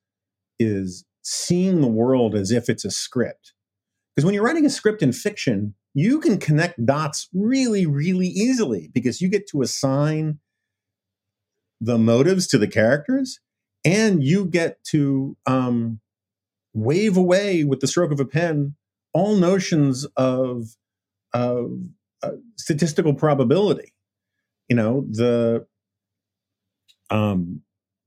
[0.60, 3.54] is seeing the world as if it's a script.
[4.16, 8.90] Because when you're writing a script in fiction, you can connect dots really, really easily
[8.94, 10.40] because you get to assign
[11.84, 13.40] the motives to the characters
[13.84, 16.00] and you get to um,
[16.74, 18.76] wave away with the stroke of a pen
[19.14, 20.76] all notions of,
[21.34, 21.80] of
[22.24, 23.94] uh, statistical probability.
[24.70, 25.68] You know, the
[27.10, 27.62] um,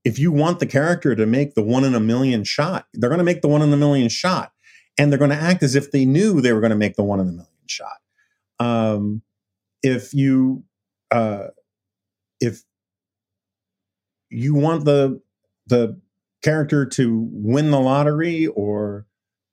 [0.05, 3.18] if you want the character to make the one in a million shot, they're going
[3.18, 4.53] to make the one in a million shot,
[4.99, 7.05] and they're going to act as if they knew they were going to make the
[7.05, 7.99] one in a million shot.
[8.59, 9.22] Um,
[9.83, 10.64] if you
[11.11, 11.49] uh,
[12.41, 12.62] if
[14.31, 15.20] you want the
[15.66, 16.01] the
[16.43, 19.07] character to win the lottery or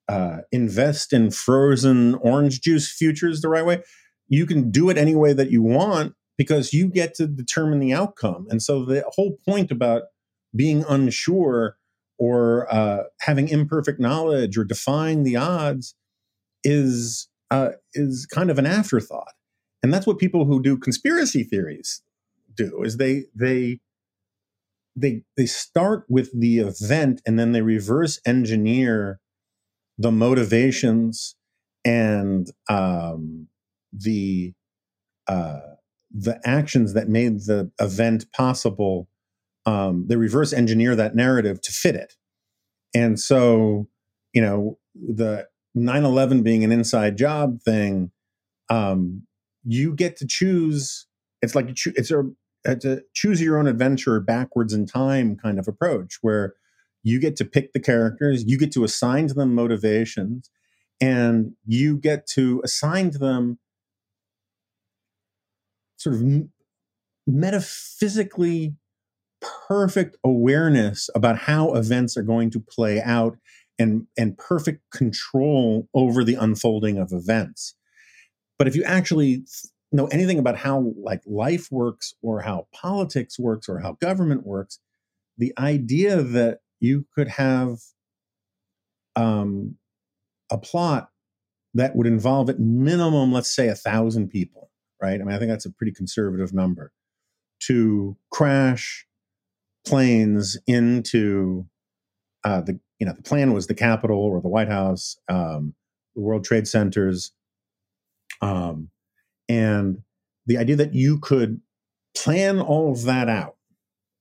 [0.09, 3.81] uh, invest in frozen orange juice futures the right way,
[4.27, 7.93] you can do it any way that you want because you get to determine the
[7.93, 8.47] outcome.
[8.49, 10.03] And so the whole point about
[10.55, 11.77] being unsure
[12.19, 15.95] or uh, having imperfect knowledge or defying the odds
[16.63, 19.33] is uh, is kind of an afterthought.
[19.81, 22.01] And that's what people who do conspiracy theories
[22.55, 23.79] do is they they
[24.95, 29.19] they they start with the event and then they reverse engineer
[29.97, 31.35] the motivations
[31.85, 33.47] and um,
[33.91, 34.53] the
[35.27, 35.59] uh,
[36.11, 39.07] the actions that made the event possible.
[39.65, 42.13] Um, they reverse engineer that narrative to fit it,
[42.93, 43.87] and so
[44.33, 48.11] you know the 9-11 being an inside job thing
[48.69, 49.23] um,
[49.63, 51.07] you get to choose
[51.41, 52.23] it's like it's a
[52.65, 56.53] a choose your own adventure backwards in time kind of approach where
[57.03, 60.49] you get to pick the characters you get to assign to them motivations
[61.01, 63.59] and you get to assign to them
[65.97, 66.23] sort of
[67.27, 68.75] metaphysically
[69.67, 73.37] perfect awareness about how events are going to play out
[73.79, 77.75] and and perfect control over the unfolding of events.
[78.57, 79.45] But if you actually
[79.97, 84.79] know anything about how like life works or how politics works or how government works
[85.37, 87.79] the idea that you could have
[89.15, 89.75] um,
[90.51, 91.09] a plot
[91.73, 94.69] that would involve at minimum let's say a thousand people
[95.01, 95.19] right?
[95.19, 96.91] I mean i think that's a pretty conservative number
[97.67, 99.05] to crash
[99.85, 101.65] planes into
[102.43, 105.73] uh, the you know the plan was the Capitol or the White House, um,
[106.15, 107.31] the World Trade Centers,
[108.41, 108.89] um,
[109.49, 109.99] and
[110.45, 111.61] the idea that you could
[112.15, 113.55] plan all of that out,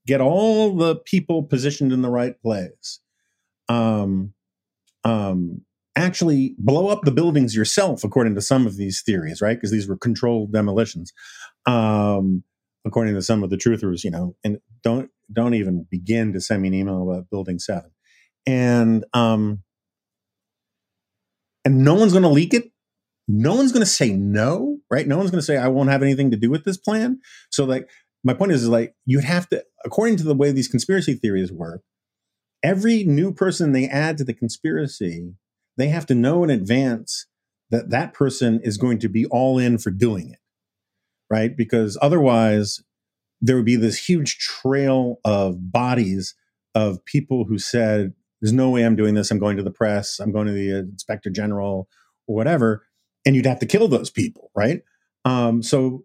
[0.07, 3.01] get all the people positioned in the right place,
[3.69, 4.35] um,
[5.05, 5.63] um,
[5.97, 9.57] actually blow up the buildings yourself, according to some of these theories, right?
[9.57, 11.13] Because these were controlled demolitions,
[11.67, 12.45] um,
[12.85, 16.63] according to some of the truthers, you know, and don't don't even begin to send
[16.63, 17.91] me an email about Building Seven
[18.47, 19.63] and um,
[21.65, 22.72] and no one's going to leak it.
[23.35, 25.09] No one's going to say no, right?
[25.09, 27.19] No one's going to say I won't have anything to do with this plan.
[27.51, 27.89] So, like,
[28.23, 31.51] my point is, is like you'd have to, according to the way these conspiracy theories
[31.51, 31.81] work,
[32.63, 35.33] every new person they add to the conspiracy,
[35.79, 37.27] they have to know in advance
[37.71, 40.39] that that person is going to be all in for doing it,
[41.31, 41.57] right?
[41.57, 42.83] Because otherwise,
[43.41, 46.35] there would be this huge trail of bodies
[46.75, 48.13] of people who said
[48.43, 49.31] there's no way I'm doing this.
[49.31, 50.19] I'm going to the press.
[50.21, 51.89] I'm going to the inspector general
[52.27, 52.85] or whatever.
[53.25, 54.83] And you'd have to kill those people, right?
[55.25, 56.05] Um, so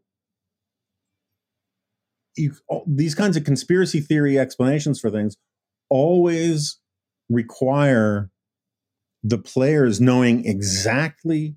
[2.35, 2.53] you,
[2.85, 5.35] these kinds of conspiracy theory explanations for things
[5.89, 6.79] always
[7.29, 8.29] require
[9.23, 11.55] the players knowing exactly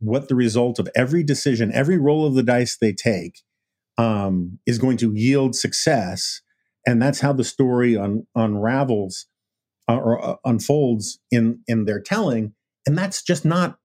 [0.00, 3.42] what the result of every decision, every roll of the dice they take,
[3.98, 6.40] um, is going to yield success,
[6.86, 9.26] and that's how the story un- unravels
[9.88, 12.54] uh, or uh, unfolds in in their telling
[12.86, 13.78] and that's just not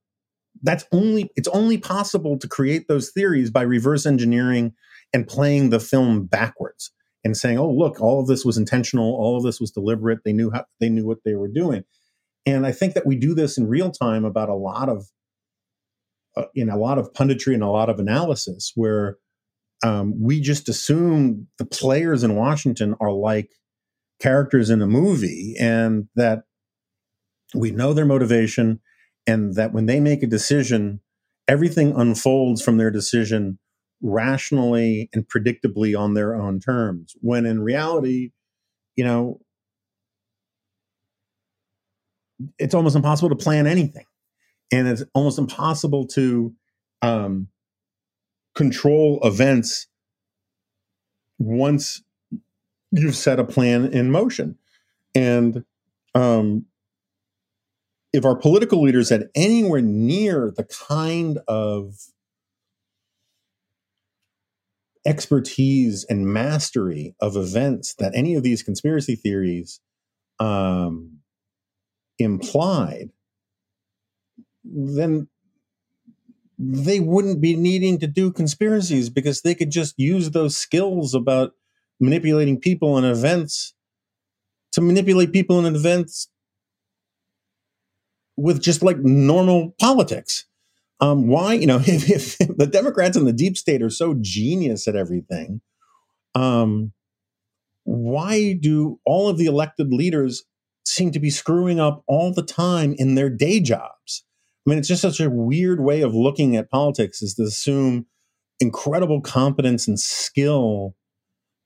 [0.64, 4.74] that's only it's only possible to create those theories by reverse engineering
[5.14, 6.92] and playing the film backwards
[7.24, 9.16] and saying oh look all of this was intentional.
[9.16, 10.20] All of this was deliberate.
[10.24, 11.84] They knew how they knew what they were doing.
[12.46, 15.06] And i think that we do this in real time about a lot of
[16.38, 19.18] uh, in a lot of punditry and a lot of analysis where
[19.84, 23.52] um, we just assume the players in Washington are like
[24.22, 26.44] characters in a movie and that
[27.54, 28.80] we know their motivation
[29.28, 31.02] and that when they make a decision,
[31.48, 33.60] everything unfolds from their decision
[34.02, 37.16] rationally and predictably on their own terms.
[37.22, 38.32] When in reality,
[38.96, 39.40] you know,
[42.60, 44.06] it's almost impossible to plan anything.
[44.72, 46.54] And it's almost impossible to
[47.02, 47.48] um,
[48.56, 49.88] control events
[51.38, 52.02] once
[52.92, 54.58] you've set a plan in motion.
[55.14, 55.64] And
[56.14, 56.66] um,
[58.16, 61.96] if our political leaders had anywhere near the kind of
[65.06, 69.82] expertise and mastery of events that any of these conspiracy theories
[70.40, 71.18] um,
[72.18, 73.10] implied,
[74.64, 75.28] then
[76.58, 81.52] they wouldn't be needing to do conspiracies because they could just use those skills about
[82.00, 83.74] manipulating people and events
[84.72, 86.30] to manipulate people and events
[88.38, 90.46] with just like normal politics.
[91.02, 94.88] Um, why, you know, if, if, the Democrats and the deep state are so genius
[94.88, 95.62] at everything,
[96.34, 96.92] um,
[97.84, 100.44] why do all of the elected leaders
[100.86, 104.24] seem to be screwing up all the time in their day jobs?
[104.66, 108.08] I mean, it's just such a weird way of looking at politics is to assume
[108.60, 110.96] incredible competence and skill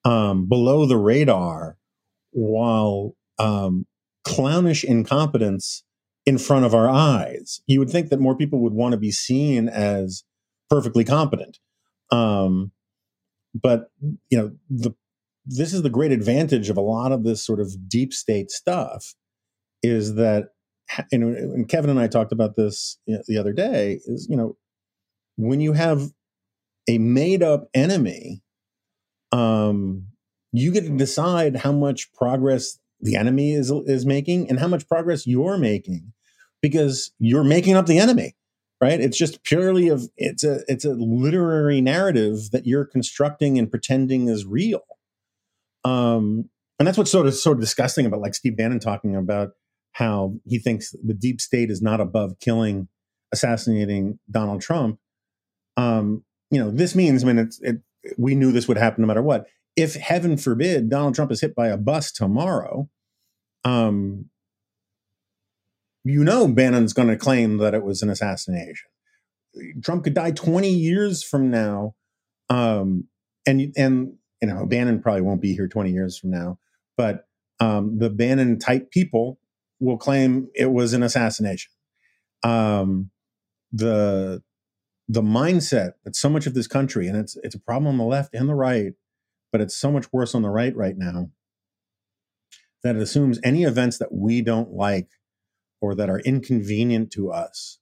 [0.04, 1.78] um, below the radar
[2.32, 3.86] while um,
[4.26, 5.84] clownish incompetence
[6.30, 7.60] in front of our eyes.
[7.66, 10.24] You would think that more people would want to be seen as
[10.70, 11.58] perfectly competent.
[12.12, 12.72] Um,
[13.60, 13.90] but
[14.30, 14.94] you know, the
[15.48, 19.16] this is the great advantage of a lot of this sort of deep state stuff
[19.82, 20.50] is that
[21.12, 24.56] and, and Kevin and I talked about this the other day is you know
[25.36, 26.12] when you have
[26.88, 28.44] a made up enemy
[29.32, 30.06] um
[30.52, 34.88] you get to decide how much progress the enemy is is making and how much
[34.88, 36.14] progress you're making
[36.62, 38.36] because you're making up the enemy
[38.82, 39.02] right?
[39.02, 44.30] It's just purely of it's a it's a literary narrative that you're constructing and pretending
[44.30, 44.84] is real.
[45.84, 46.50] Um
[46.80, 49.50] and that's what's sort of sort of disgusting about like steve bannon talking about
[49.94, 52.88] how he thinks the deep state is not above killing
[53.34, 55.00] assassinating donald trump.
[55.78, 57.82] Um you know this means i mean it's it
[58.18, 59.48] we knew this would happen no matter what.
[59.76, 62.90] If heaven forbid Donald Trump is hit by a bus tomorrow,
[63.64, 64.30] um,
[66.04, 68.90] you know Bannon's going to claim that it was an assassination.
[69.84, 71.96] Trump could die 20 years from now,
[72.50, 73.06] um,
[73.46, 76.60] and and you know Bannon probably won't be here 20 years from now,
[76.98, 77.26] but
[77.60, 79.40] um, the Bannon type people
[79.80, 81.72] will claim it was an assassination.
[82.44, 83.12] Um,
[83.72, 84.42] the
[85.08, 88.04] the mindset that so much of this country, and it's it's a problem on the
[88.04, 88.94] left and the right,
[89.52, 91.32] but it's so much worse on the right right now
[92.84, 95.10] that it assumes any events that we don't like
[95.82, 97.80] or that are inconvenient to us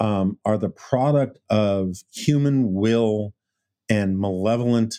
[0.00, 3.34] um, are the product of human will
[3.88, 4.96] and malevolent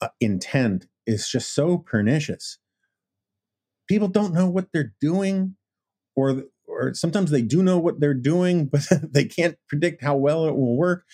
[0.00, 2.58] uh, intent is just so pernicious.
[3.88, 5.56] People don't know what they're doing,
[6.16, 10.46] or or sometimes they do know what they're doing, but they can't predict how well
[10.46, 11.04] it will work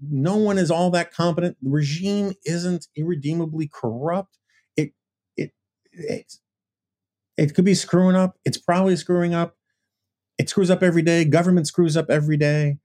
[0.00, 1.56] no one is all that competent.
[1.62, 4.38] The regime isn't irredeemably corrupt.
[4.76, 4.92] It
[5.36, 5.52] it
[5.92, 6.34] it
[7.36, 8.38] it could be screwing up.
[8.44, 9.56] It's probably screwing up.
[10.38, 11.24] It screws up every day.
[11.24, 12.78] Government screws up every day.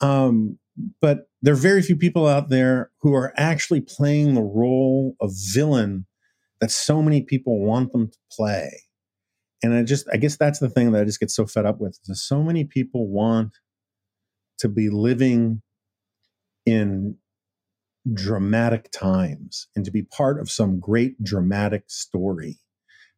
[0.00, 0.58] Um,
[1.00, 5.32] but there are very few people out there who are actually playing the role of
[5.52, 6.06] villain
[6.60, 8.82] that so many people want them to play.
[9.62, 11.80] And I just, I guess that's the thing that I just get so fed up
[11.80, 11.98] with.
[12.08, 13.52] Is so many people want
[14.58, 15.62] to be living
[16.66, 17.16] in
[18.12, 22.58] dramatic times and to be part of some great dramatic story.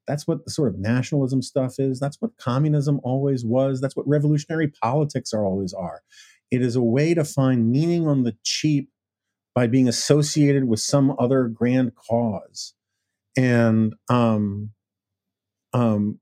[0.06, 1.98] That's what the sort of nationalism stuff is.
[1.98, 3.80] That's what communism always was.
[3.80, 6.02] That's what revolutionary politics are always are.
[6.50, 8.90] It is a way to find meaning on the cheap
[9.54, 12.74] by being associated with some other grand cause.
[13.36, 14.70] And um
[15.72, 16.20] um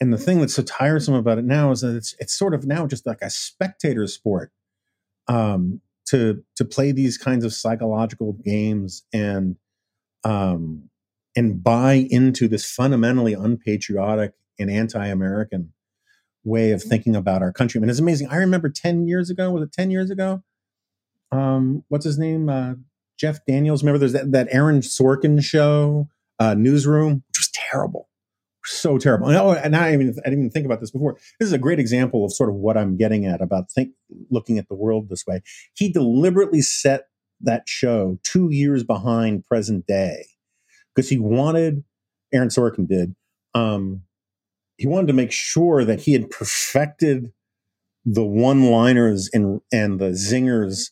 [0.00, 2.66] and the thing that's so tiresome about it now is that it's it's sort of
[2.66, 4.52] now just like a spectator sport
[5.28, 9.56] um, to to play these kinds of psychological games and
[10.24, 10.90] um,
[11.36, 15.72] and buy into this fundamentally unpatriotic and anti-American
[16.44, 17.78] way of thinking about our country.
[17.78, 18.28] I mean, it's amazing.
[18.28, 19.50] I remember ten years ago.
[19.50, 20.42] Was it ten years ago?
[21.32, 22.48] Um, what's his name?
[22.48, 22.74] Uh,
[23.18, 23.82] Jeff Daniels.
[23.82, 26.08] Remember, there's that, that Aaron Sorkin show,
[26.38, 28.08] uh, Newsroom, which was terrible.
[28.64, 29.28] so terrible.
[29.28, 31.16] And, oh, and I even I didn't even think about this before.
[31.38, 33.90] This is a great example of sort of what I'm getting at about think
[34.30, 35.42] looking at the world this way.
[35.74, 37.08] He deliberately set
[37.40, 40.26] that show two years behind present day
[40.94, 41.84] because he wanted
[42.32, 43.14] Aaron Sorkin did.
[43.54, 44.02] Um,
[44.76, 47.32] he wanted to make sure that he had perfected
[48.04, 50.90] the one-liners and and the zingers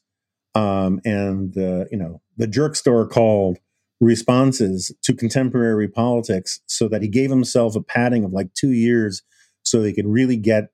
[0.55, 3.59] um, and the you know the jerk store called
[4.01, 9.23] responses to contemporary politics so that he gave himself a padding of like two years
[9.63, 10.65] so they could really get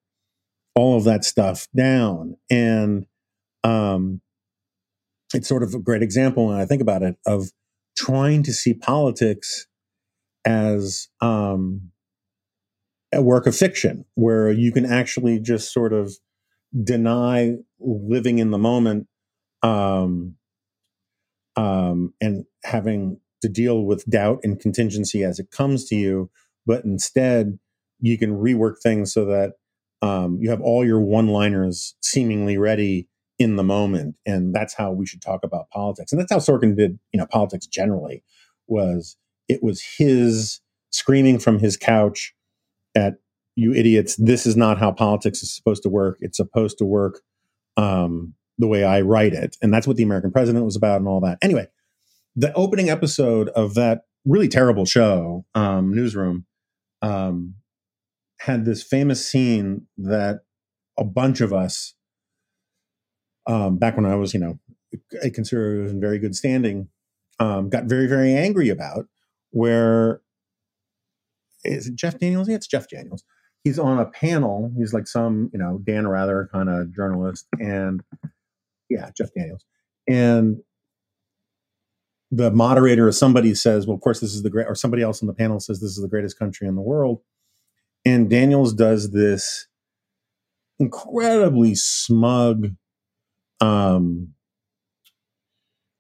[0.75, 3.05] all of that stuff down and
[3.65, 4.21] um,
[5.35, 7.51] it's sort of a great example when i think about it of
[7.99, 9.67] trying to see politics
[10.45, 11.91] as um,
[13.13, 16.13] a work of fiction where you can actually just sort of
[16.85, 19.07] deny living in the moment
[19.63, 20.37] um,
[21.57, 26.31] um, and having to deal with doubt and contingency as it comes to you,
[26.67, 27.59] but instead
[28.01, 29.55] you can rework things so that
[30.03, 33.09] um, you have all your one-liners seemingly ready
[33.39, 36.13] in the moment, and that's how we should talk about politics.
[36.13, 38.23] And that's how Sorkin did, you know, politics generally.
[38.67, 39.17] Was
[39.49, 40.61] it was his
[40.91, 42.35] screaming from his couch
[42.95, 43.15] at
[43.57, 44.17] you idiots?
[44.17, 46.19] This is not how politics is supposed to work.
[46.21, 47.21] It's supposed to work
[47.77, 49.57] um, the way I write it.
[49.63, 51.39] And that's what the American president was about and all that.
[51.41, 51.69] Anyway,
[52.37, 56.45] the opening episode of that really terrible show, um, Newsroom,
[57.03, 57.55] um,
[58.41, 60.41] had this famous scene that
[60.99, 61.95] a bunch of us,
[63.49, 64.61] um, back when I was, you know,
[65.23, 66.89] a conservative in very good standing,
[67.41, 69.07] um, got very, very angry about,
[69.51, 70.21] where
[71.65, 72.49] is it Jeff Daniels?
[72.49, 73.25] Yeah, it's Jeff Daniels.
[73.65, 74.73] He's on a panel.
[74.79, 78.03] He's like some, you know, Dan Rather kind of journalist, and
[78.89, 79.65] yeah, Jeff Daniels.
[80.07, 80.59] And
[82.31, 85.23] the moderator or somebody says, well, of course, this is the great, or somebody else
[85.23, 87.21] on the panel says this is the greatest country in the world.
[88.05, 89.67] And Daniels does this
[90.79, 92.69] incredibly smug,
[93.61, 94.35] um,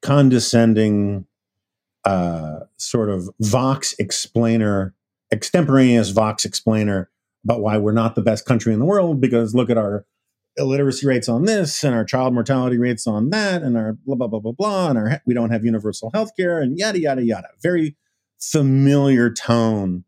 [0.03, 1.27] condescending,
[2.05, 4.95] uh, sort of Vox explainer,
[5.33, 7.11] extemporaneous Vox explainer
[7.45, 10.05] about why we're not the best country in the world because look at our
[10.59, 14.27] illiteracy rates on this and our child mortality rates on that and our blah blah
[14.27, 17.49] blah blah blah and our we don't have universal health care and yada yada yada.
[17.63, 17.97] Very
[18.41, 20.05] familiar tone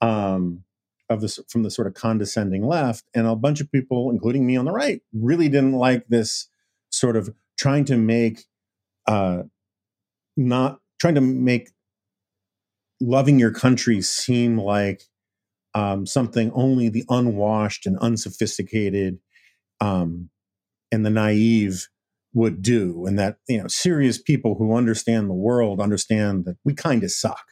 [0.00, 0.64] um,
[1.08, 4.56] of this from the sort of condescending left and a bunch of people including me
[4.56, 6.48] on the right really didn't like this
[7.00, 8.44] sort of trying to make
[9.08, 9.42] uh,
[10.36, 11.70] not trying to make
[13.00, 15.02] loving your country seem like
[15.74, 19.18] um, something only the unwashed and unsophisticated
[19.80, 20.28] um,
[20.92, 21.88] and the naive
[22.34, 26.74] would do, and that you know serious people who understand the world understand that we
[26.74, 27.44] kind of suck.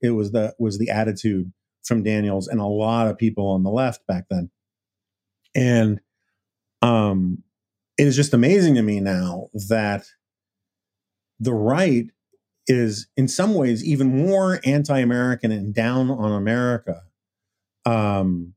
[0.00, 1.52] It was the was the attitude
[1.84, 4.50] from Daniels and a lot of people on the left back then,
[5.54, 6.00] and
[6.82, 7.42] um,
[7.98, 10.06] it is just amazing to me now that
[11.40, 12.10] the right
[12.66, 17.02] is in some ways even more anti-American and down on America
[17.84, 18.54] um,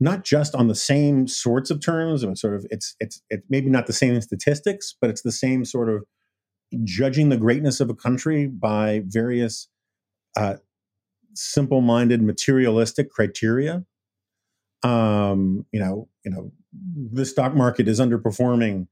[0.00, 3.68] not just on the same sorts of terms and sort of it's it's it's maybe
[3.68, 6.04] not the same statistics but it's the same sort of
[6.84, 9.68] judging the greatness of a country by various
[10.36, 10.54] uh,
[11.34, 13.84] simple-minded materialistic criteria
[14.82, 16.52] um, you know you know
[17.12, 18.86] the stock market is underperforming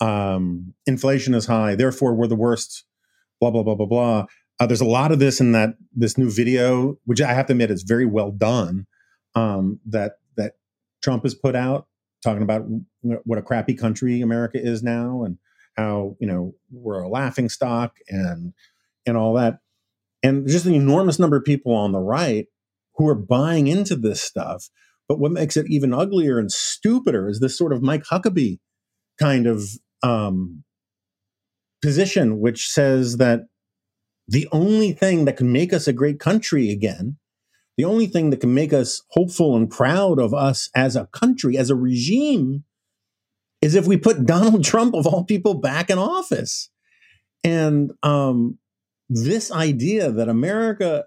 [0.00, 2.84] um, inflation is high therefore we're the worst
[3.40, 4.26] blah blah blah blah blah
[4.58, 7.52] uh, there's a lot of this in that this new video which i have to
[7.52, 8.86] admit is very well done
[9.34, 10.54] um, that that
[11.02, 11.86] Trump has put out,
[12.22, 12.64] talking about
[13.02, 15.38] what a crappy country America is now and
[15.76, 18.52] how you know we're a laughing stock and
[19.06, 19.58] and all that,
[20.22, 22.46] and just an enormous number of people on the right
[22.96, 24.68] who are buying into this stuff.
[25.10, 28.60] But what makes it even uglier and stupider is this sort of Mike Huckabee
[29.18, 29.64] kind of
[30.04, 30.62] um,
[31.82, 33.40] position, which says that
[34.28, 37.16] the only thing that can make us a great country again
[37.80, 41.56] the only thing that can make us hopeful and proud of us as a country,
[41.56, 42.64] as a regime,
[43.62, 46.68] is if we put Donald Trump, of all people, back in office.
[47.42, 48.58] And um,
[49.08, 51.04] this idea that America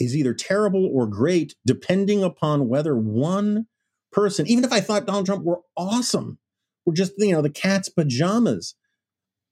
[0.00, 3.66] is either terrible or great, depending upon whether one
[4.12, 6.38] person, even if I thought Donald Trump were awesome,
[6.86, 8.74] were just, you know, the cat's pajamas,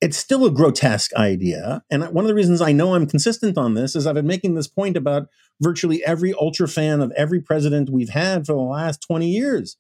[0.01, 1.83] it's still a grotesque idea.
[1.91, 4.55] And one of the reasons I know I'm consistent on this is I've been making
[4.55, 5.29] this point about
[5.61, 9.77] virtually every ultra fan of every president we've had for the last 20 years.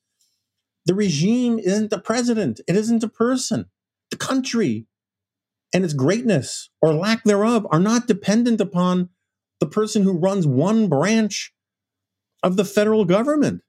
[0.87, 3.67] The regime isn't the president, it isn't a person.
[4.11, 4.87] The country
[5.75, 9.11] and its greatness or lack thereof are not dependent upon
[9.67, 11.53] the person who runs one branch
[12.43, 13.63] of the federal government.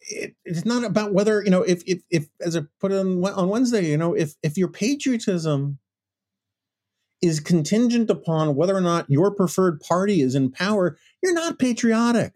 [0.00, 3.48] It, it's not about whether you know if if if as I put on on
[3.48, 5.78] Wednesday, you know if if your patriotism
[7.20, 12.32] is contingent upon whether or not your preferred party is in power, you're not patriotic.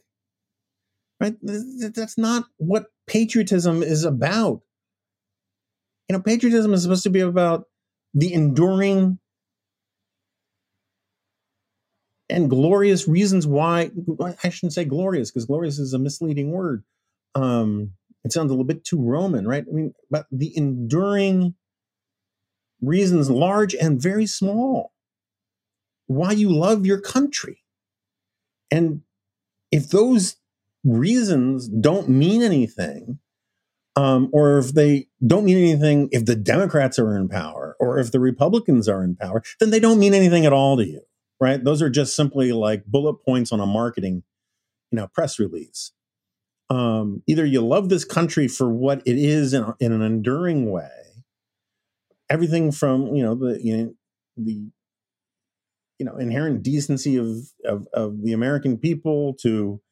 [1.18, 1.36] Right?
[1.42, 4.60] That's not what patriotism is about.
[6.08, 7.64] You know, patriotism is supposed to be about
[8.12, 9.18] the enduring
[12.28, 13.90] and glorious reasons why
[14.42, 16.84] I shouldn't say glorious because glorious is a misleading word.
[17.34, 17.92] Um,
[18.24, 19.64] it sounds a little bit too Roman, right?
[19.68, 21.54] I mean, but the enduring
[22.80, 24.92] reasons, large and very small,
[26.06, 27.58] why you love your country.
[28.70, 29.02] And
[29.70, 30.36] if those
[30.84, 33.18] reasons don't mean anything,
[33.96, 38.10] um, or if they don't mean anything if the Democrats are in power or if
[38.10, 41.02] the Republicans are in power, then they don't mean anything at all to you
[41.44, 41.62] right?
[41.62, 44.22] Those are just simply like bullet points on a marketing,
[44.90, 45.92] you know, press release.
[46.70, 50.88] Um, either you love this country for what it is in, in an enduring way,
[52.30, 53.94] everything from you know the you know,
[54.38, 54.70] the
[55.98, 59.82] you know inherent decency of, of of the American people to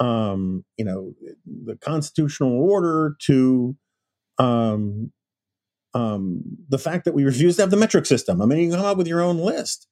[0.00, 1.14] um, you know
[1.46, 3.76] the constitutional order to
[4.38, 5.12] um,
[5.94, 8.42] um, the fact that we refuse to have the metric system.
[8.42, 9.86] I mean, you come up with your own list.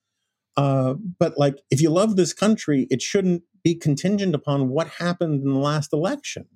[0.58, 5.40] Uh, but like, if you love this country, it shouldn't be contingent upon what happened
[5.44, 6.46] in the last election.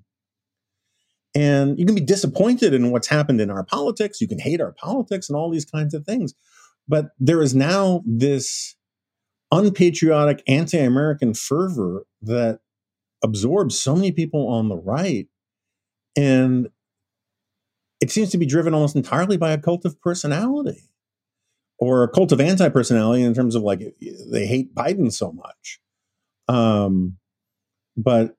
[1.37, 4.21] And you can be disappointed in what's happened in our politics.
[4.21, 6.35] You can hate our politics and all these kinds of things.
[6.89, 8.75] But there is now this
[9.53, 12.59] unpatriotic, anti American fervor that
[13.23, 15.29] absorbs so many people on the right.
[16.17, 16.71] And
[18.01, 20.89] it seems to be driven almost entirely by a cult of personality
[21.83, 23.81] or a cult of anti-personality in terms of like
[24.31, 25.81] they hate Biden so much.
[26.47, 27.17] Um,
[27.97, 28.37] but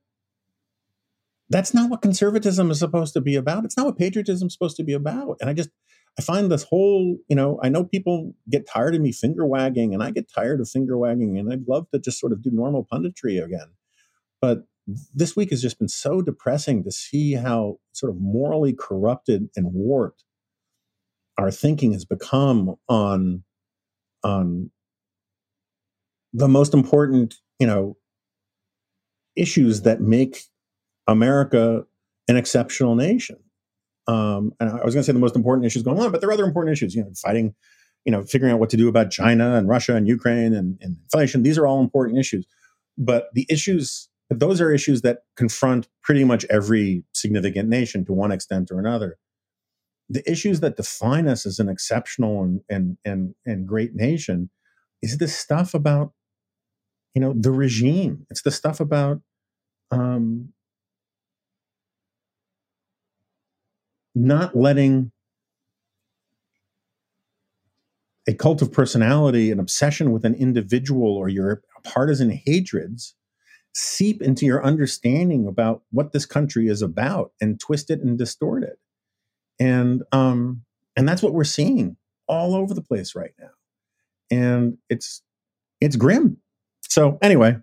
[1.49, 3.65] that's not what conservatism is supposed to be about.
[3.65, 5.36] It's not what patriotism is supposed to be about.
[5.41, 5.72] And I just
[6.18, 9.94] I find this whole, you know, I know people get tired of me finger wagging,
[9.94, 12.49] and I get tired of finger wagging, and I'd love to just sort of do
[12.49, 13.74] normal punditry again.
[14.40, 14.68] But
[15.14, 19.74] this week has just been so depressing to see how sort of morally corrupted and
[19.74, 20.24] warped
[21.38, 23.43] our thinking has become on
[24.23, 24.72] on
[26.34, 27.97] the most important you know
[29.35, 30.43] issues that make
[31.07, 31.85] america
[32.27, 33.38] an exceptional nation.
[34.07, 36.30] Um, and i was going to say the most important issues going on but there
[36.30, 37.55] are other important issues you know fighting
[38.05, 40.97] you know figuring out what to do about china and russia and ukraine and, and
[41.03, 41.43] inflation.
[41.43, 42.45] These are all important issues.
[42.97, 48.31] But the issues those are issues that confront pretty much every significant nation to one
[48.31, 49.18] extent or another
[50.10, 54.50] the issues that define us as an exceptional and and and, and great nation
[55.02, 56.12] is the stuff about
[57.14, 58.26] you know the regime.
[58.30, 59.22] It's the stuff about
[59.92, 60.50] um,
[64.16, 65.12] not letting
[68.28, 73.16] a cult of personality an obsession with an individual or your partisan hatreds
[73.74, 78.64] seep into your understanding about what this country is about and twist it and distort
[78.64, 78.78] it
[79.60, 80.64] and um
[80.96, 81.98] and that's what we're seeing
[82.28, 83.50] all over the place right now
[84.32, 85.22] and it's
[85.82, 86.38] it's grim
[86.82, 87.56] so anyway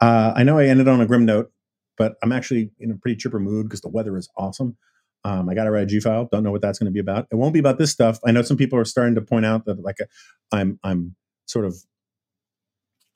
[0.00, 1.50] uh i know i ended on a grim note
[1.96, 4.76] but i'm actually in a pretty chipper mood because the weather is awesome
[5.24, 6.28] um, I got to write a G file.
[6.30, 7.26] Don't know what that's going to be about.
[7.30, 8.18] It won't be about this stuff.
[8.24, 9.96] I know some people are starting to point out that like
[10.52, 11.16] I'm I'm
[11.46, 11.76] sort of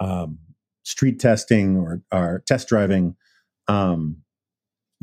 [0.01, 0.39] um,
[0.82, 3.16] street testing or, or test driving
[3.69, 4.19] um,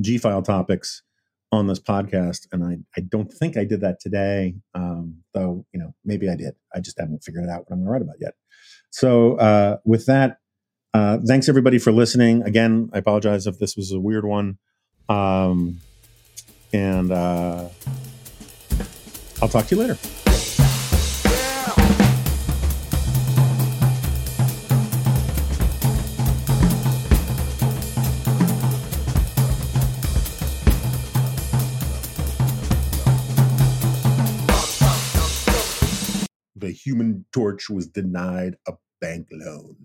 [0.01, 1.03] G file topics
[1.51, 4.55] on this podcast, and I, I don't think I did that today.
[4.73, 6.55] Um, though you know maybe I did.
[6.73, 8.33] I just haven't figured out what I'm going to write about yet.
[8.91, 10.37] So uh, with that,
[10.93, 12.43] uh, thanks everybody for listening.
[12.43, 14.57] Again, I apologize if this was a weird one,
[15.07, 15.79] um,
[16.73, 17.69] and uh,
[19.41, 20.18] I'll talk to you later.
[36.89, 39.75] Human torch was denied a bank loan.